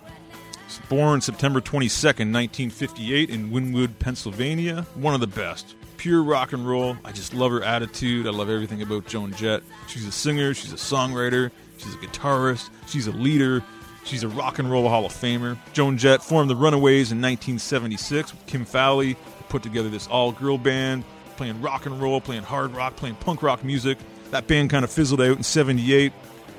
[0.90, 4.86] Born September 22nd, 1958, in Wynnewood, Pennsylvania.
[4.94, 5.74] One of the best.
[5.96, 6.98] Pure rock and roll.
[7.02, 8.26] I just love her attitude.
[8.26, 9.62] I love everything about Joan Jett.
[9.88, 13.62] She's a singer, she's a songwriter, she's a guitarist, she's a leader,
[14.04, 15.56] she's a rock and roll Hall of Famer.
[15.72, 19.16] Joan Jett formed the Runaways in 1976 with Kim Fowley.
[19.48, 21.04] Put together this all girl band,
[21.38, 23.96] playing rock and roll, playing hard rock, playing punk rock music.
[24.30, 26.12] That band kind of fizzled out in 78,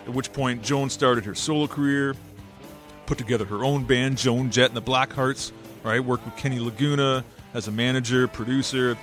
[0.08, 2.16] at which point Joan started her solo career,
[3.05, 5.51] put together her own band, Joan Jett and the Blackhearts,
[5.84, 6.03] right?
[6.03, 8.97] Worked with Kenny Laguna as a manager, producer.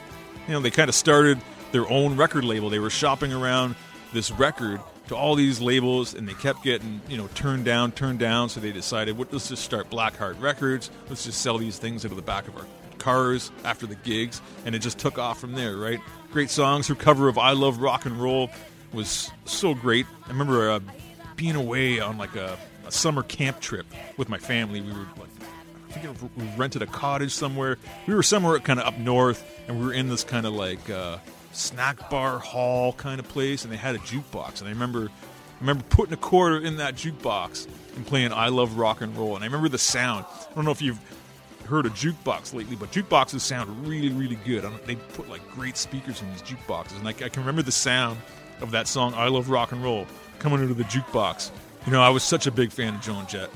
[0.47, 1.39] You know, they kind of started
[1.73, 2.71] their own record label.
[2.71, 3.75] They were shopping around
[4.13, 8.19] this record to all these labels, and they kept getting, you know, turned down, turned
[8.19, 8.49] down.
[8.49, 10.91] So they decided, what, let's just start Blackheart Records.
[11.09, 12.67] Let's just sell these things out of the back of our
[12.99, 16.01] cars after the gigs, and it just took off from there, right?
[16.33, 16.89] Great songs.
[16.89, 18.49] Her cover of "I Love Rock and Roll"
[18.95, 20.07] was so great.
[20.25, 20.81] I remember uh,
[21.37, 23.87] being away on like a, a summer camp trip
[24.17, 24.81] with my family.
[24.81, 25.31] We were like,
[25.91, 27.79] I think we rented a cottage somewhere.
[28.07, 30.91] We were somewhere kind of up north, and we were in this kind of like
[30.91, 31.19] uh,
[31.53, 34.61] snack bar hall kind of place, and they had a jukebox.
[34.61, 38.77] And I remember, I remember putting a quarter in that jukebox and playing "I Love
[38.77, 40.25] Rock and Roll." And I remember the sound.
[40.51, 41.01] I don't know if you've
[41.67, 44.65] heard a jukebox lately, but jukeboxes sound really, really good.
[44.85, 48.19] They put like great speakers in these jukeboxes, and I, I can remember the sound
[48.65, 50.07] of that song "I Love Rock and Roll"
[50.39, 51.51] coming into the jukebox.
[51.87, 53.51] You know, I was such a big fan of Joan Jett.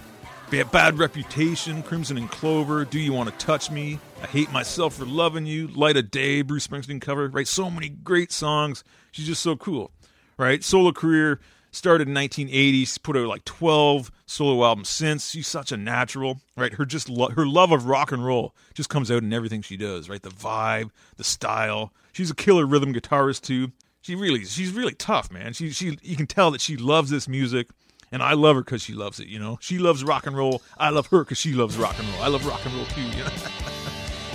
[0.51, 3.99] Bad, bad reputation, Crimson and Clover, Do You Want to Touch Me?
[4.23, 7.47] I Hate Myself for Loving You, Light of Day, Bruce Springsteen cover, right?
[7.47, 8.83] So many great songs.
[9.11, 9.91] She's just so cool,
[10.39, 10.65] right?
[10.65, 11.41] Solo career
[11.71, 12.87] started in 1980.
[13.03, 15.31] Put out like 12 solo albums since.
[15.31, 16.73] She's such a natural, right?
[16.73, 19.77] Her just lo- her love of rock and roll just comes out in everything she
[19.77, 20.23] does, right?
[20.23, 21.93] The vibe, the style.
[22.13, 23.73] She's a killer rhythm guitarist too.
[24.09, 25.53] She really, she's really tough, man.
[25.53, 27.69] She, she, you can tell that she loves this music.
[28.11, 29.59] And I love her because she loves it, you know.
[29.61, 30.63] She loves rock and roll.
[30.79, 32.23] I love her because she loves rock and roll.
[32.23, 33.31] I love rock and roll too, you know.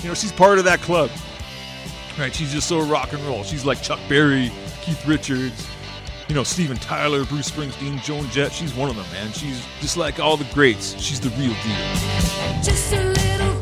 [0.04, 1.10] you know, she's part of that club,
[2.20, 2.32] right?
[2.32, 3.42] She's just so rock and roll.
[3.42, 4.52] She's like Chuck Berry,
[4.84, 5.68] Keith Richards,
[6.30, 8.52] you know, Steven Tyler, Bruce Springsteen, Joan Jett.
[8.52, 9.32] She's one of them, man.
[9.32, 10.96] She's just like all the greats.
[11.02, 13.53] She's the real deal.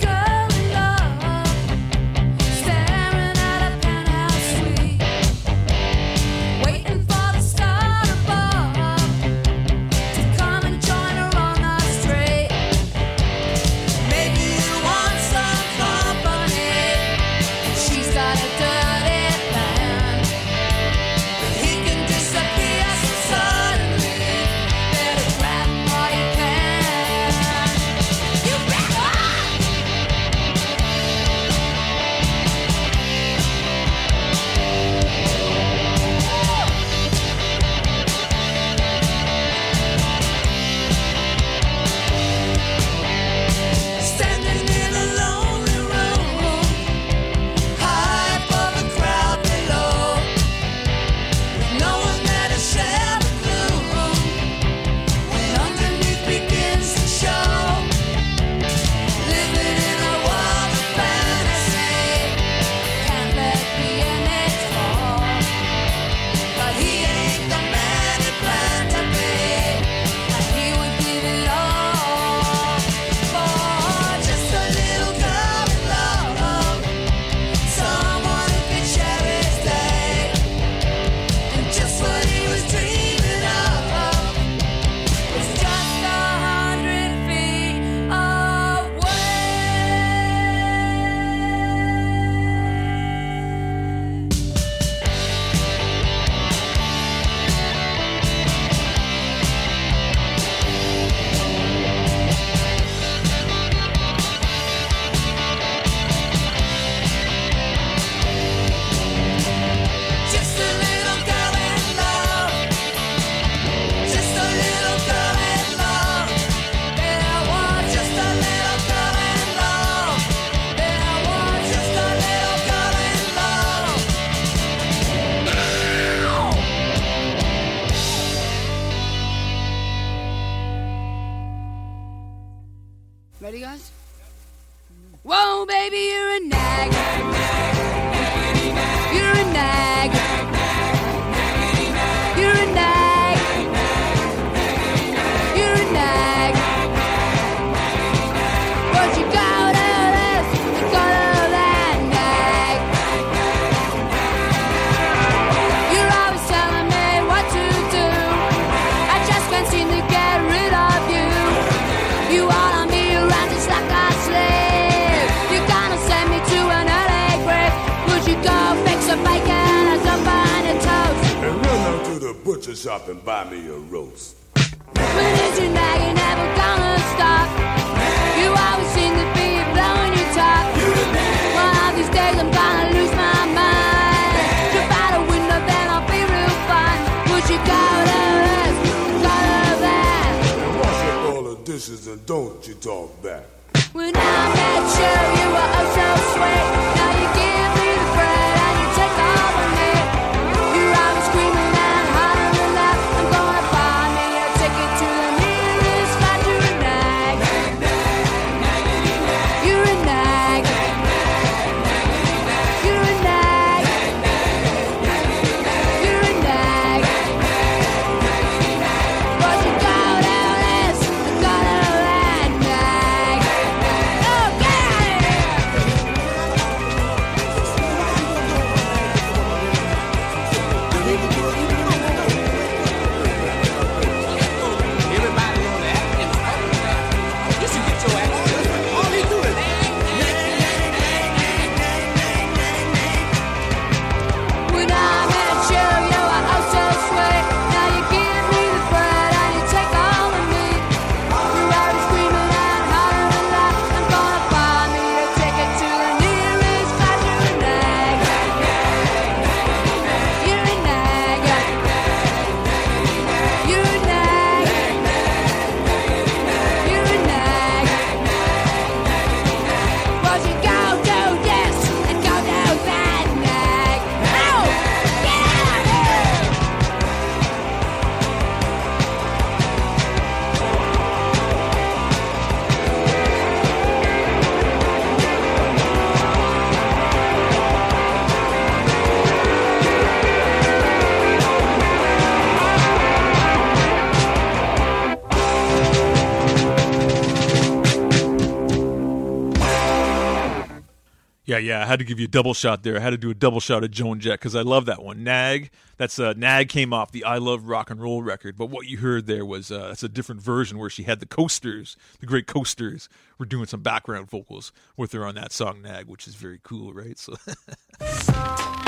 [301.62, 301.82] Yeah.
[301.82, 302.98] I had to give you a double shot there.
[302.98, 305.24] I had to do a double shot of Joan Jett because I love that one.
[305.24, 305.70] Nag.
[305.98, 308.98] That's uh, Nag came off the I Love Rock and Roll record, but what you
[308.98, 312.48] heard there was uh, that's a different version where she had the Coasters, the great
[312.48, 313.08] Coasters,
[313.38, 316.92] were doing some background vocals with her on that song Nag, which is very cool,
[316.92, 317.20] right?
[317.20, 317.36] So.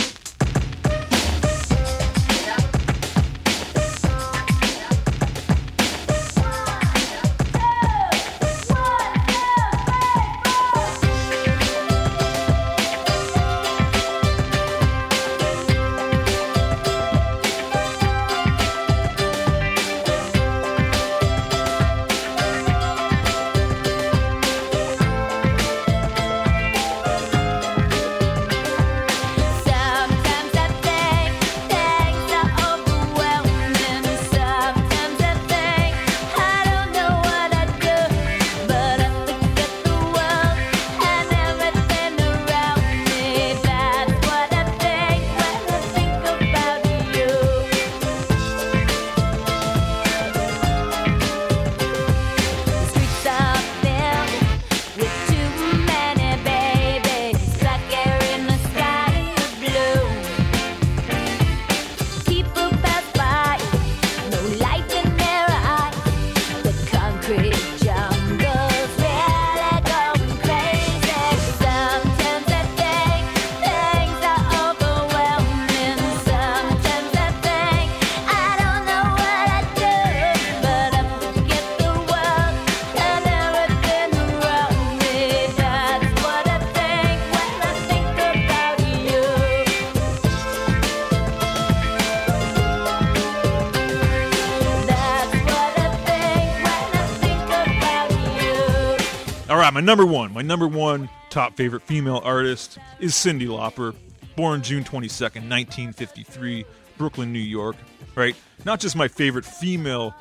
[99.81, 103.95] my number one, my number one top favorite female artist is Cyndi Lauper,
[104.35, 106.65] born June 22nd, 1953,
[106.99, 107.75] Brooklyn, New York,
[108.13, 108.35] right?
[108.63, 110.13] Not just my favorite female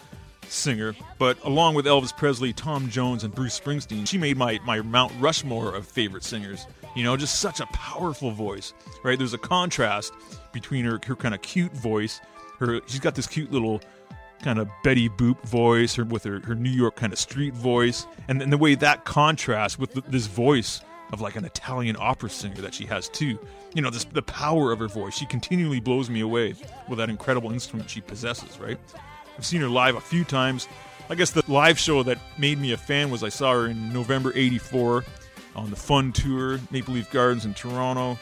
[0.49, 4.81] singer, but along with Elvis Presley, Tom Jones, and Bruce Springsteen, she made my, my
[4.81, 6.67] Mount Rushmore of favorite singers.
[6.97, 8.73] You know, just such a powerful voice,
[9.05, 9.19] right?
[9.19, 10.15] There's a contrast
[10.53, 12.23] between her, her kind of cute voice.
[12.61, 13.83] Her, she's got this cute little
[14.43, 18.07] kind of Betty Boop voice, or with her, her New York kind of street voice,
[18.29, 20.81] and then the way that contrasts with th this voice
[21.13, 23.39] of like an Italian opera singer that she has too.
[23.75, 25.15] You know, this, the power of her voice.
[25.15, 26.55] She continually blows me away
[26.89, 28.59] with that incredible instrument she possesses.
[28.59, 28.79] Right?
[29.37, 30.69] I've seen her live a few times.
[31.09, 33.93] I guess the live show that made me a fan was I saw her in
[33.93, 35.05] November '84
[35.57, 38.19] on the Fun Tour, Maple Leaf Gardens in Toronto.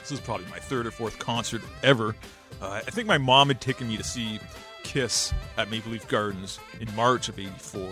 [0.00, 2.14] This is probably my third or fourth concert ever.
[2.60, 4.38] Uh, I think my mom had taken me to see
[4.84, 7.88] Kiss at Maple Leaf Gardens in March of '84,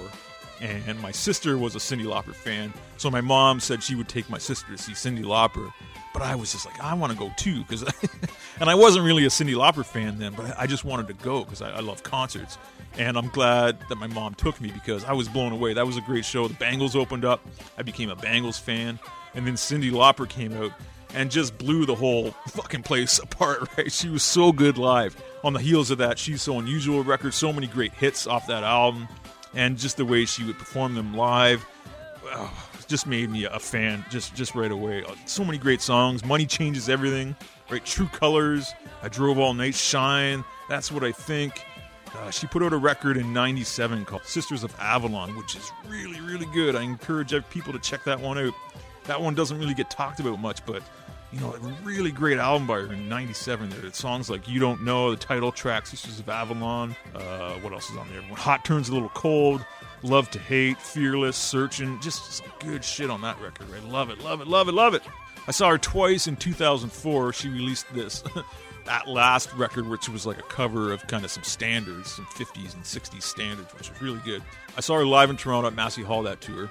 [0.61, 4.31] and my sister was a Cyndi Lauper fan, so my mom said she would take
[4.31, 5.73] my sister to see Cyndi Lauper.
[6.13, 7.83] But I was just like, I want to go too, because,
[8.61, 11.43] and I wasn't really a Cyndi Lauper fan then, but I just wanted to go
[11.43, 12.59] because I, I love concerts,
[12.99, 15.73] and I'm glad that my mom took me because I was blown away.
[15.73, 16.47] That was a great show.
[16.47, 17.41] The Bangles opened up,
[17.79, 19.01] I became a Bangles fan,
[19.35, 20.73] and then Cyndi Lauper came out
[21.15, 23.69] and just blew the whole fucking place apart.
[23.77, 23.91] Right?
[23.91, 25.21] She was so good live.
[25.45, 28.63] On the heels of that, she's so unusual record, so many great hits off that
[28.63, 29.09] album,
[29.55, 31.65] and just the way she would perform them live.
[32.27, 35.03] oh, just made me a fan just just right away.
[35.25, 36.25] So many great songs.
[36.25, 37.35] Money changes everything.
[37.71, 38.75] Right, True Colors.
[39.03, 39.75] I drove all night.
[39.75, 40.45] Shine.
[40.69, 41.65] That's what I think.
[42.15, 46.21] Uh, she put out a record in '97 called Sisters of Avalon, which is really
[46.21, 46.77] really good.
[46.77, 48.53] I encourage people to check that one out.
[49.05, 50.83] That one doesn't really get talked about much, but
[51.33, 53.71] you know, a really great album by her in '97.
[53.71, 57.73] There, It's songs like "You Don't Know," the title track, "Sisters of Avalon." Uh, what
[57.73, 58.21] else is on there?
[58.23, 59.65] When Hot Turns a Little Cold,
[60.03, 63.69] "Love to Hate," "Fearless," "Searching." Just some good shit on that record.
[63.71, 63.83] Right?
[63.85, 65.03] Love it, love it, love it, love it.
[65.49, 67.33] I saw her twice in 2004.
[67.33, 68.23] She released this.
[68.85, 72.75] That last record, which was like a cover of kind of some standards, some 50s
[72.75, 74.43] and 60s standards, which was really good.
[74.77, 76.69] I saw her live in Toronto at Massey Hall that tour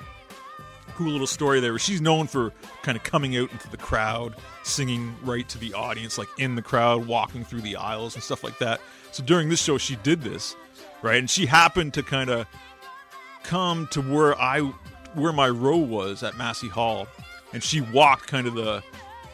[0.92, 1.78] cool little story there.
[1.80, 2.52] She's known for
[2.84, 6.62] kind of coming out into the crowd, singing right to the audience, like in the
[6.62, 8.82] crowd, walking through the aisles and stuff like that.
[9.12, 10.56] So during this show, she did this,
[11.02, 11.20] right?
[11.20, 12.48] And she happened to kind of
[13.44, 14.62] come to where I,
[15.14, 17.08] where my row was at Massey Hall,
[17.54, 18.84] and she walked kind of the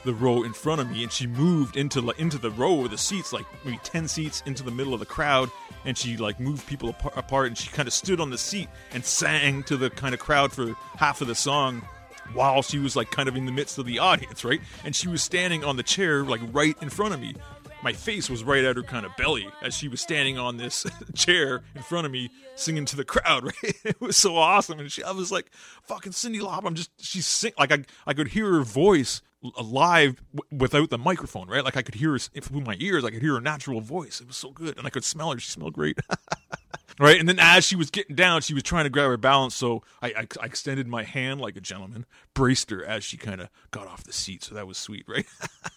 [0.07, 2.91] the row in front of me and she moved into like into the row of
[2.91, 5.51] the seats like maybe 10 seats into the middle of the crowd
[5.84, 8.69] and she like moved people apart, apart and she kind of stood on the seat
[8.93, 11.85] and sang to the kind of crowd for half of the song
[12.34, 14.61] while she was like kind of in the midst of the audience right?
[14.85, 17.35] And she was standing on the chair like right in front of me.
[17.84, 20.85] My face was right at her kind of belly as she was standing on this
[21.15, 23.75] chair in front of me singing to the crowd right?
[23.84, 25.51] It was so awesome and she i was like
[25.84, 29.21] fucking cyndi lauper i'm just she's sing like i, I could hear her voice
[29.61, 33.10] live w- without the microphone right like i could hear her through my ears i
[33.10, 35.49] could hear her natural voice it was so good and i could smell her she
[35.49, 35.98] smelled great
[36.99, 37.19] right?
[37.19, 39.84] And then as she was getting down, she was trying to grab her balance, so
[40.02, 43.49] I, I, I extended my hand like a gentleman, braced her as she kind of
[43.72, 44.44] got off the seat.
[44.44, 45.26] So that was sweet, right?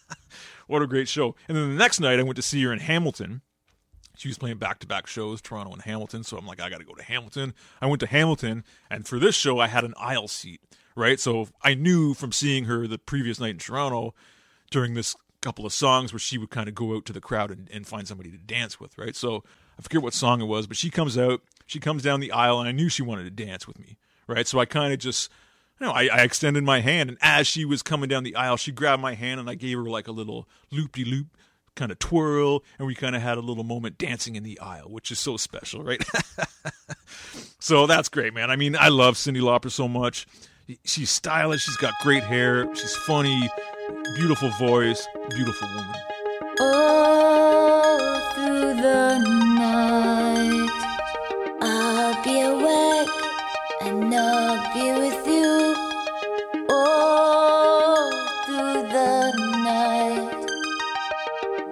[0.66, 1.34] what a great show!
[1.48, 3.42] And then the next night, I went to see her in Hamilton.
[4.16, 6.24] She was playing back to back shows, Toronto and Hamilton.
[6.24, 7.54] So I'm like, I got to go to Hamilton.
[7.80, 10.60] I went to Hamilton, and for this show, I had an aisle seat,
[10.94, 11.18] right?
[11.20, 14.14] So I knew from seeing her the previous night in Toronto
[14.70, 17.50] during this couple of songs where she would kind of go out to the crowd
[17.50, 19.16] and, and find somebody to dance with, right?
[19.16, 19.42] So
[19.78, 22.60] I forget what song it was, but she comes out, she comes down the aisle,
[22.60, 23.96] and I knew she wanted to dance with me,
[24.26, 24.46] right?
[24.46, 25.30] So I kind of just,
[25.78, 28.58] you know, I, I extended my hand, and as she was coming down the aisle,
[28.58, 31.28] she grabbed my hand and I gave her like a little loop de loop
[31.74, 34.90] kind of twirl, and we kind of had a little moment dancing in the aisle,
[34.90, 36.02] which is so special, right?
[37.58, 38.50] so that's great, man.
[38.50, 40.26] I mean, I love Cyndi Lauper so much.
[40.84, 43.48] She's stylish, she's got great hair, she's funny,
[44.16, 45.96] beautiful voice, beautiful woman.
[46.60, 49.18] All through the
[49.56, 50.70] night,
[51.62, 53.08] I'll be awake
[53.82, 55.74] and I'll be with you.
[56.68, 58.10] All
[58.46, 59.32] through the
[59.64, 60.46] night,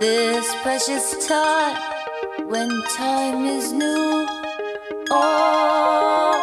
[0.00, 1.76] this precious time
[2.48, 4.26] when time is new.
[5.10, 6.37] All,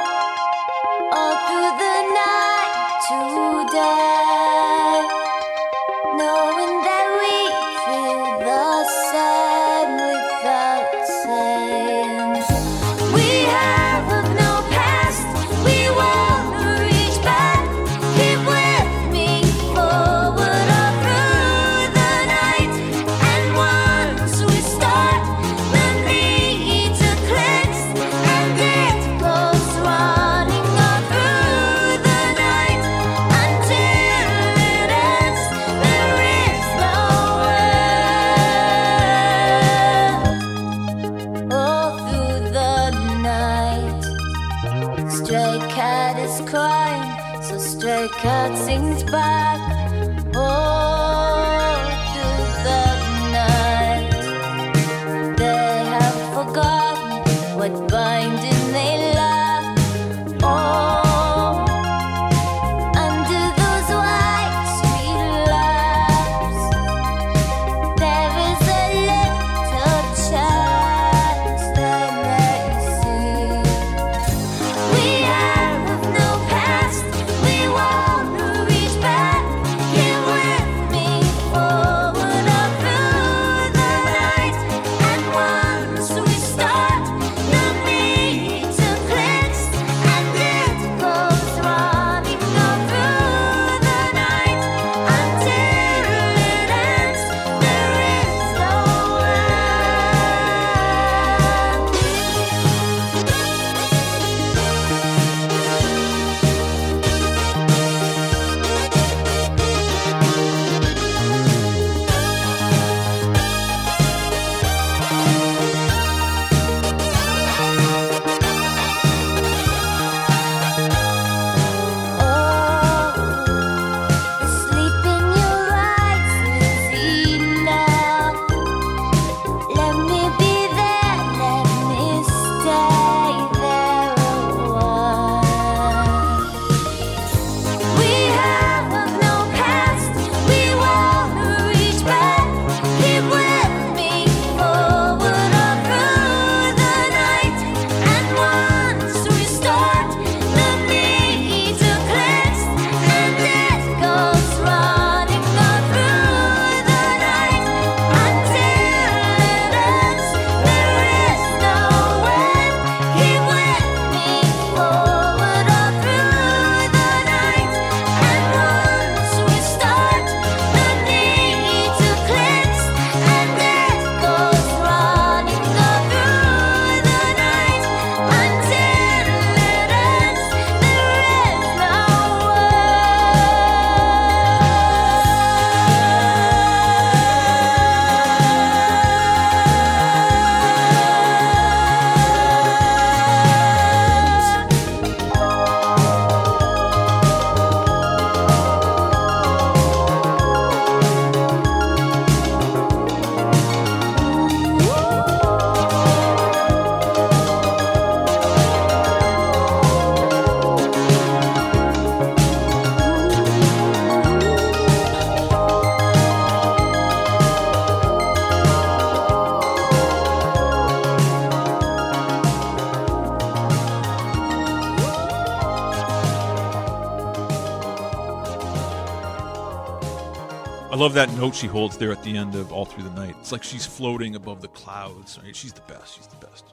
[231.05, 233.35] love that note she holds there at the end of All Through the Night.
[233.39, 235.37] It's like she's floating above the clouds.
[235.43, 235.55] Right?
[235.55, 236.15] She's the best.
[236.15, 236.65] She's the best.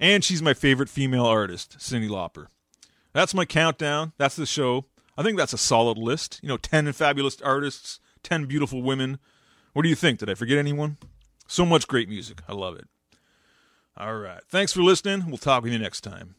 [0.00, 2.46] And she's my favorite female artist, Cyndi Lauper.
[3.12, 4.12] That's my countdown.
[4.18, 4.84] That's the show.
[5.18, 6.38] I think that's a solid list.
[6.44, 9.18] You know, 10 fabulous artists, 10 beautiful women.
[9.72, 10.20] What do you think?
[10.20, 10.98] Did I forget anyone?
[11.48, 12.38] So much great music.
[12.48, 12.86] I love it.
[13.96, 14.42] All right.
[14.48, 15.24] Thanks for listening.
[15.26, 16.36] We'll talk with you next time.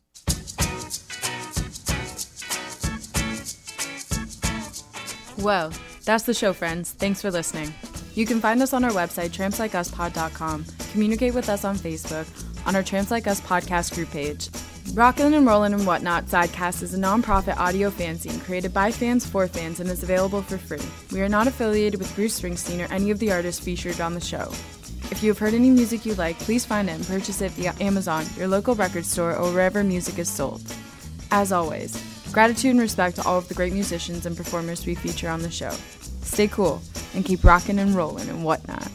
[5.35, 5.71] Whoa,
[6.05, 6.91] that's the show, friends.
[6.91, 7.73] Thanks for listening.
[8.15, 12.27] You can find us on our website, trampslikeUspod.com, communicate with us on Facebook,
[12.67, 14.49] on our Tramps Like Us podcast group page.
[14.93, 19.47] Rockin' and Rollin' and Whatnot Sidecast is a non-profit audio fanzine created by fans for
[19.47, 20.85] fans and is available for free.
[21.11, 24.21] We are not affiliated with Bruce Springsteen or any of the artists featured on the
[24.21, 24.49] show.
[25.09, 27.73] If you have heard any music you like, please find it and purchase it via
[27.79, 30.61] Amazon, your local record store, or wherever music is sold.
[31.31, 31.95] As always,
[32.33, 35.51] gratitude and respect to all of the great musicians and performers we feature on the
[35.51, 35.71] show.
[36.21, 36.81] Stay cool
[37.13, 38.89] and keep rockin' and rollin' and whatnot.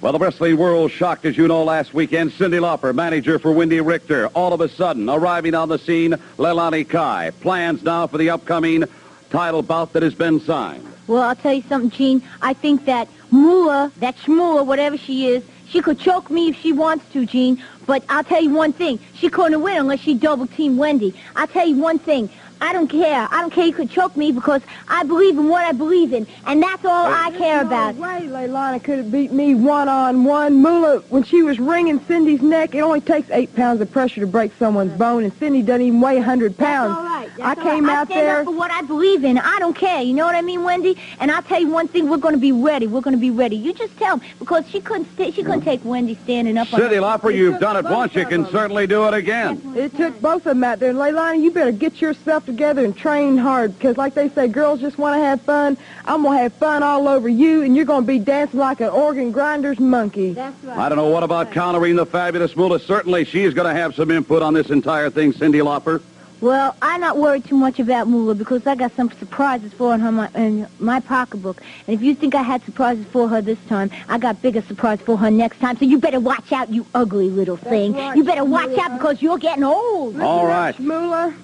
[0.00, 2.30] Well, the wrestling world shocked, as you know, last weekend.
[2.30, 6.88] Cyndi Lauper, manager for Wendi Richter, all of a sudden arriving on the scene, Leilani
[6.88, 7.32] Kai.
[7.40, 8.84] Plans now for the upcoming
[9.30, 10.86] title bout that has been signed.
[11.08, 12.22] Well, I'll tell you something, Gene.
[12.42, 16.72] I think that Moolah, that Shmoolah, whatever she is, she could choke me if she
[16.72, 17.62] wants to, Gene.
[17.86, 18.98] But I'll tell you one thing.
[19.14, 21.14] She couldn't win unless she double team Wendi.
[21.36, 22.28] I'll tell you one thing.
[22.60, 23.28] I don't care.
[23.30, 26.26] I don't care you could choke me because I believe in what I believe in.
[26.46, 27.96] And that's all I care about.
[27.96, 30.54] No way Leilani could have beat me one-on-one.
[30.62, 31.00] Moolah.
[31.10, 34.52] when she was wringing Cyndi's neck, it only takes eight pounds of pressure to break
[34.58, 36.94] someone's bone, and Cyndi doesn't even weigh a 100 pounds.
[36.94, 37.30] That's all right.
[37.36, 37.92] I That's all came right.
[37.96, 38.38] out I stand there...
[38.40, 39.36] up for what I believe in.
[39.38, 40.00] I don't care.
[40.00, 40.98] You know what I mean, Wendi?
[41.20, 42.08] And I'll tell you one thing.
[42.08, 42.86] We're going to be ready.
[42.86, 43.56] We're going to be ready.
[43.56, 46.72] You just tell 'em, because she couldn't sta she couldn't take Wendi standing up.
[46.72, 48.14] on Cyndi her- Lauper, you've done it once.
[48.14, 49.60] You can certainly do it again.
[49.76, 50.94] It took both of them out there.
[50.94, 54.96] Leilani, you better get yourself together and train hard because, like they say, girls just
[54.96, 55.76] want to have fun.
[56.04, 58.80] I'm going to have fun all over you, and you're going to be dancing like
[58.80, 60.32] an organ grinder's monkey.
[60.32, 60.78] That's right.
[60.78, 62.80] I don't know what about countering the fabulous Moolah.
[62.80, 66.00] Certainly she's going to have some input on this entire thing, Cyndi Lauper.
[66.40, 69.94] Well, I'm not worried too much about Moolah because I got some surprises for her
[69.94, 71.62] in, her, my, in my pocketbook.
[71.86, 75.04] And if you think I had surprises for her this time, I got bigger surprises
[75.06, 75.78] for her next time.
[75.78, 77.94] So you better watch out, you ugly little thing.
[77.94, 78.82] right, you better watch Moolah.
[78.82, 80.20] out because you're getting old.
[80.20, 80.78] All right.
[80.78, 81.34] Moolah.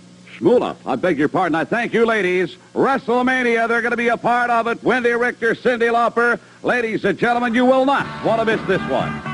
[0.43, 1.55] Shmoola, I beg your pardon.
[1.55, 2.57] I thank you, ladies.
[2.75, 4.81] WrestleMania, they're going to be a part of it.
[4.83, 6.41] Wendi Richter, Cyndi Lauper.
[6.65, 9.32] Ladies and gentlemen, you will not want to miss this one.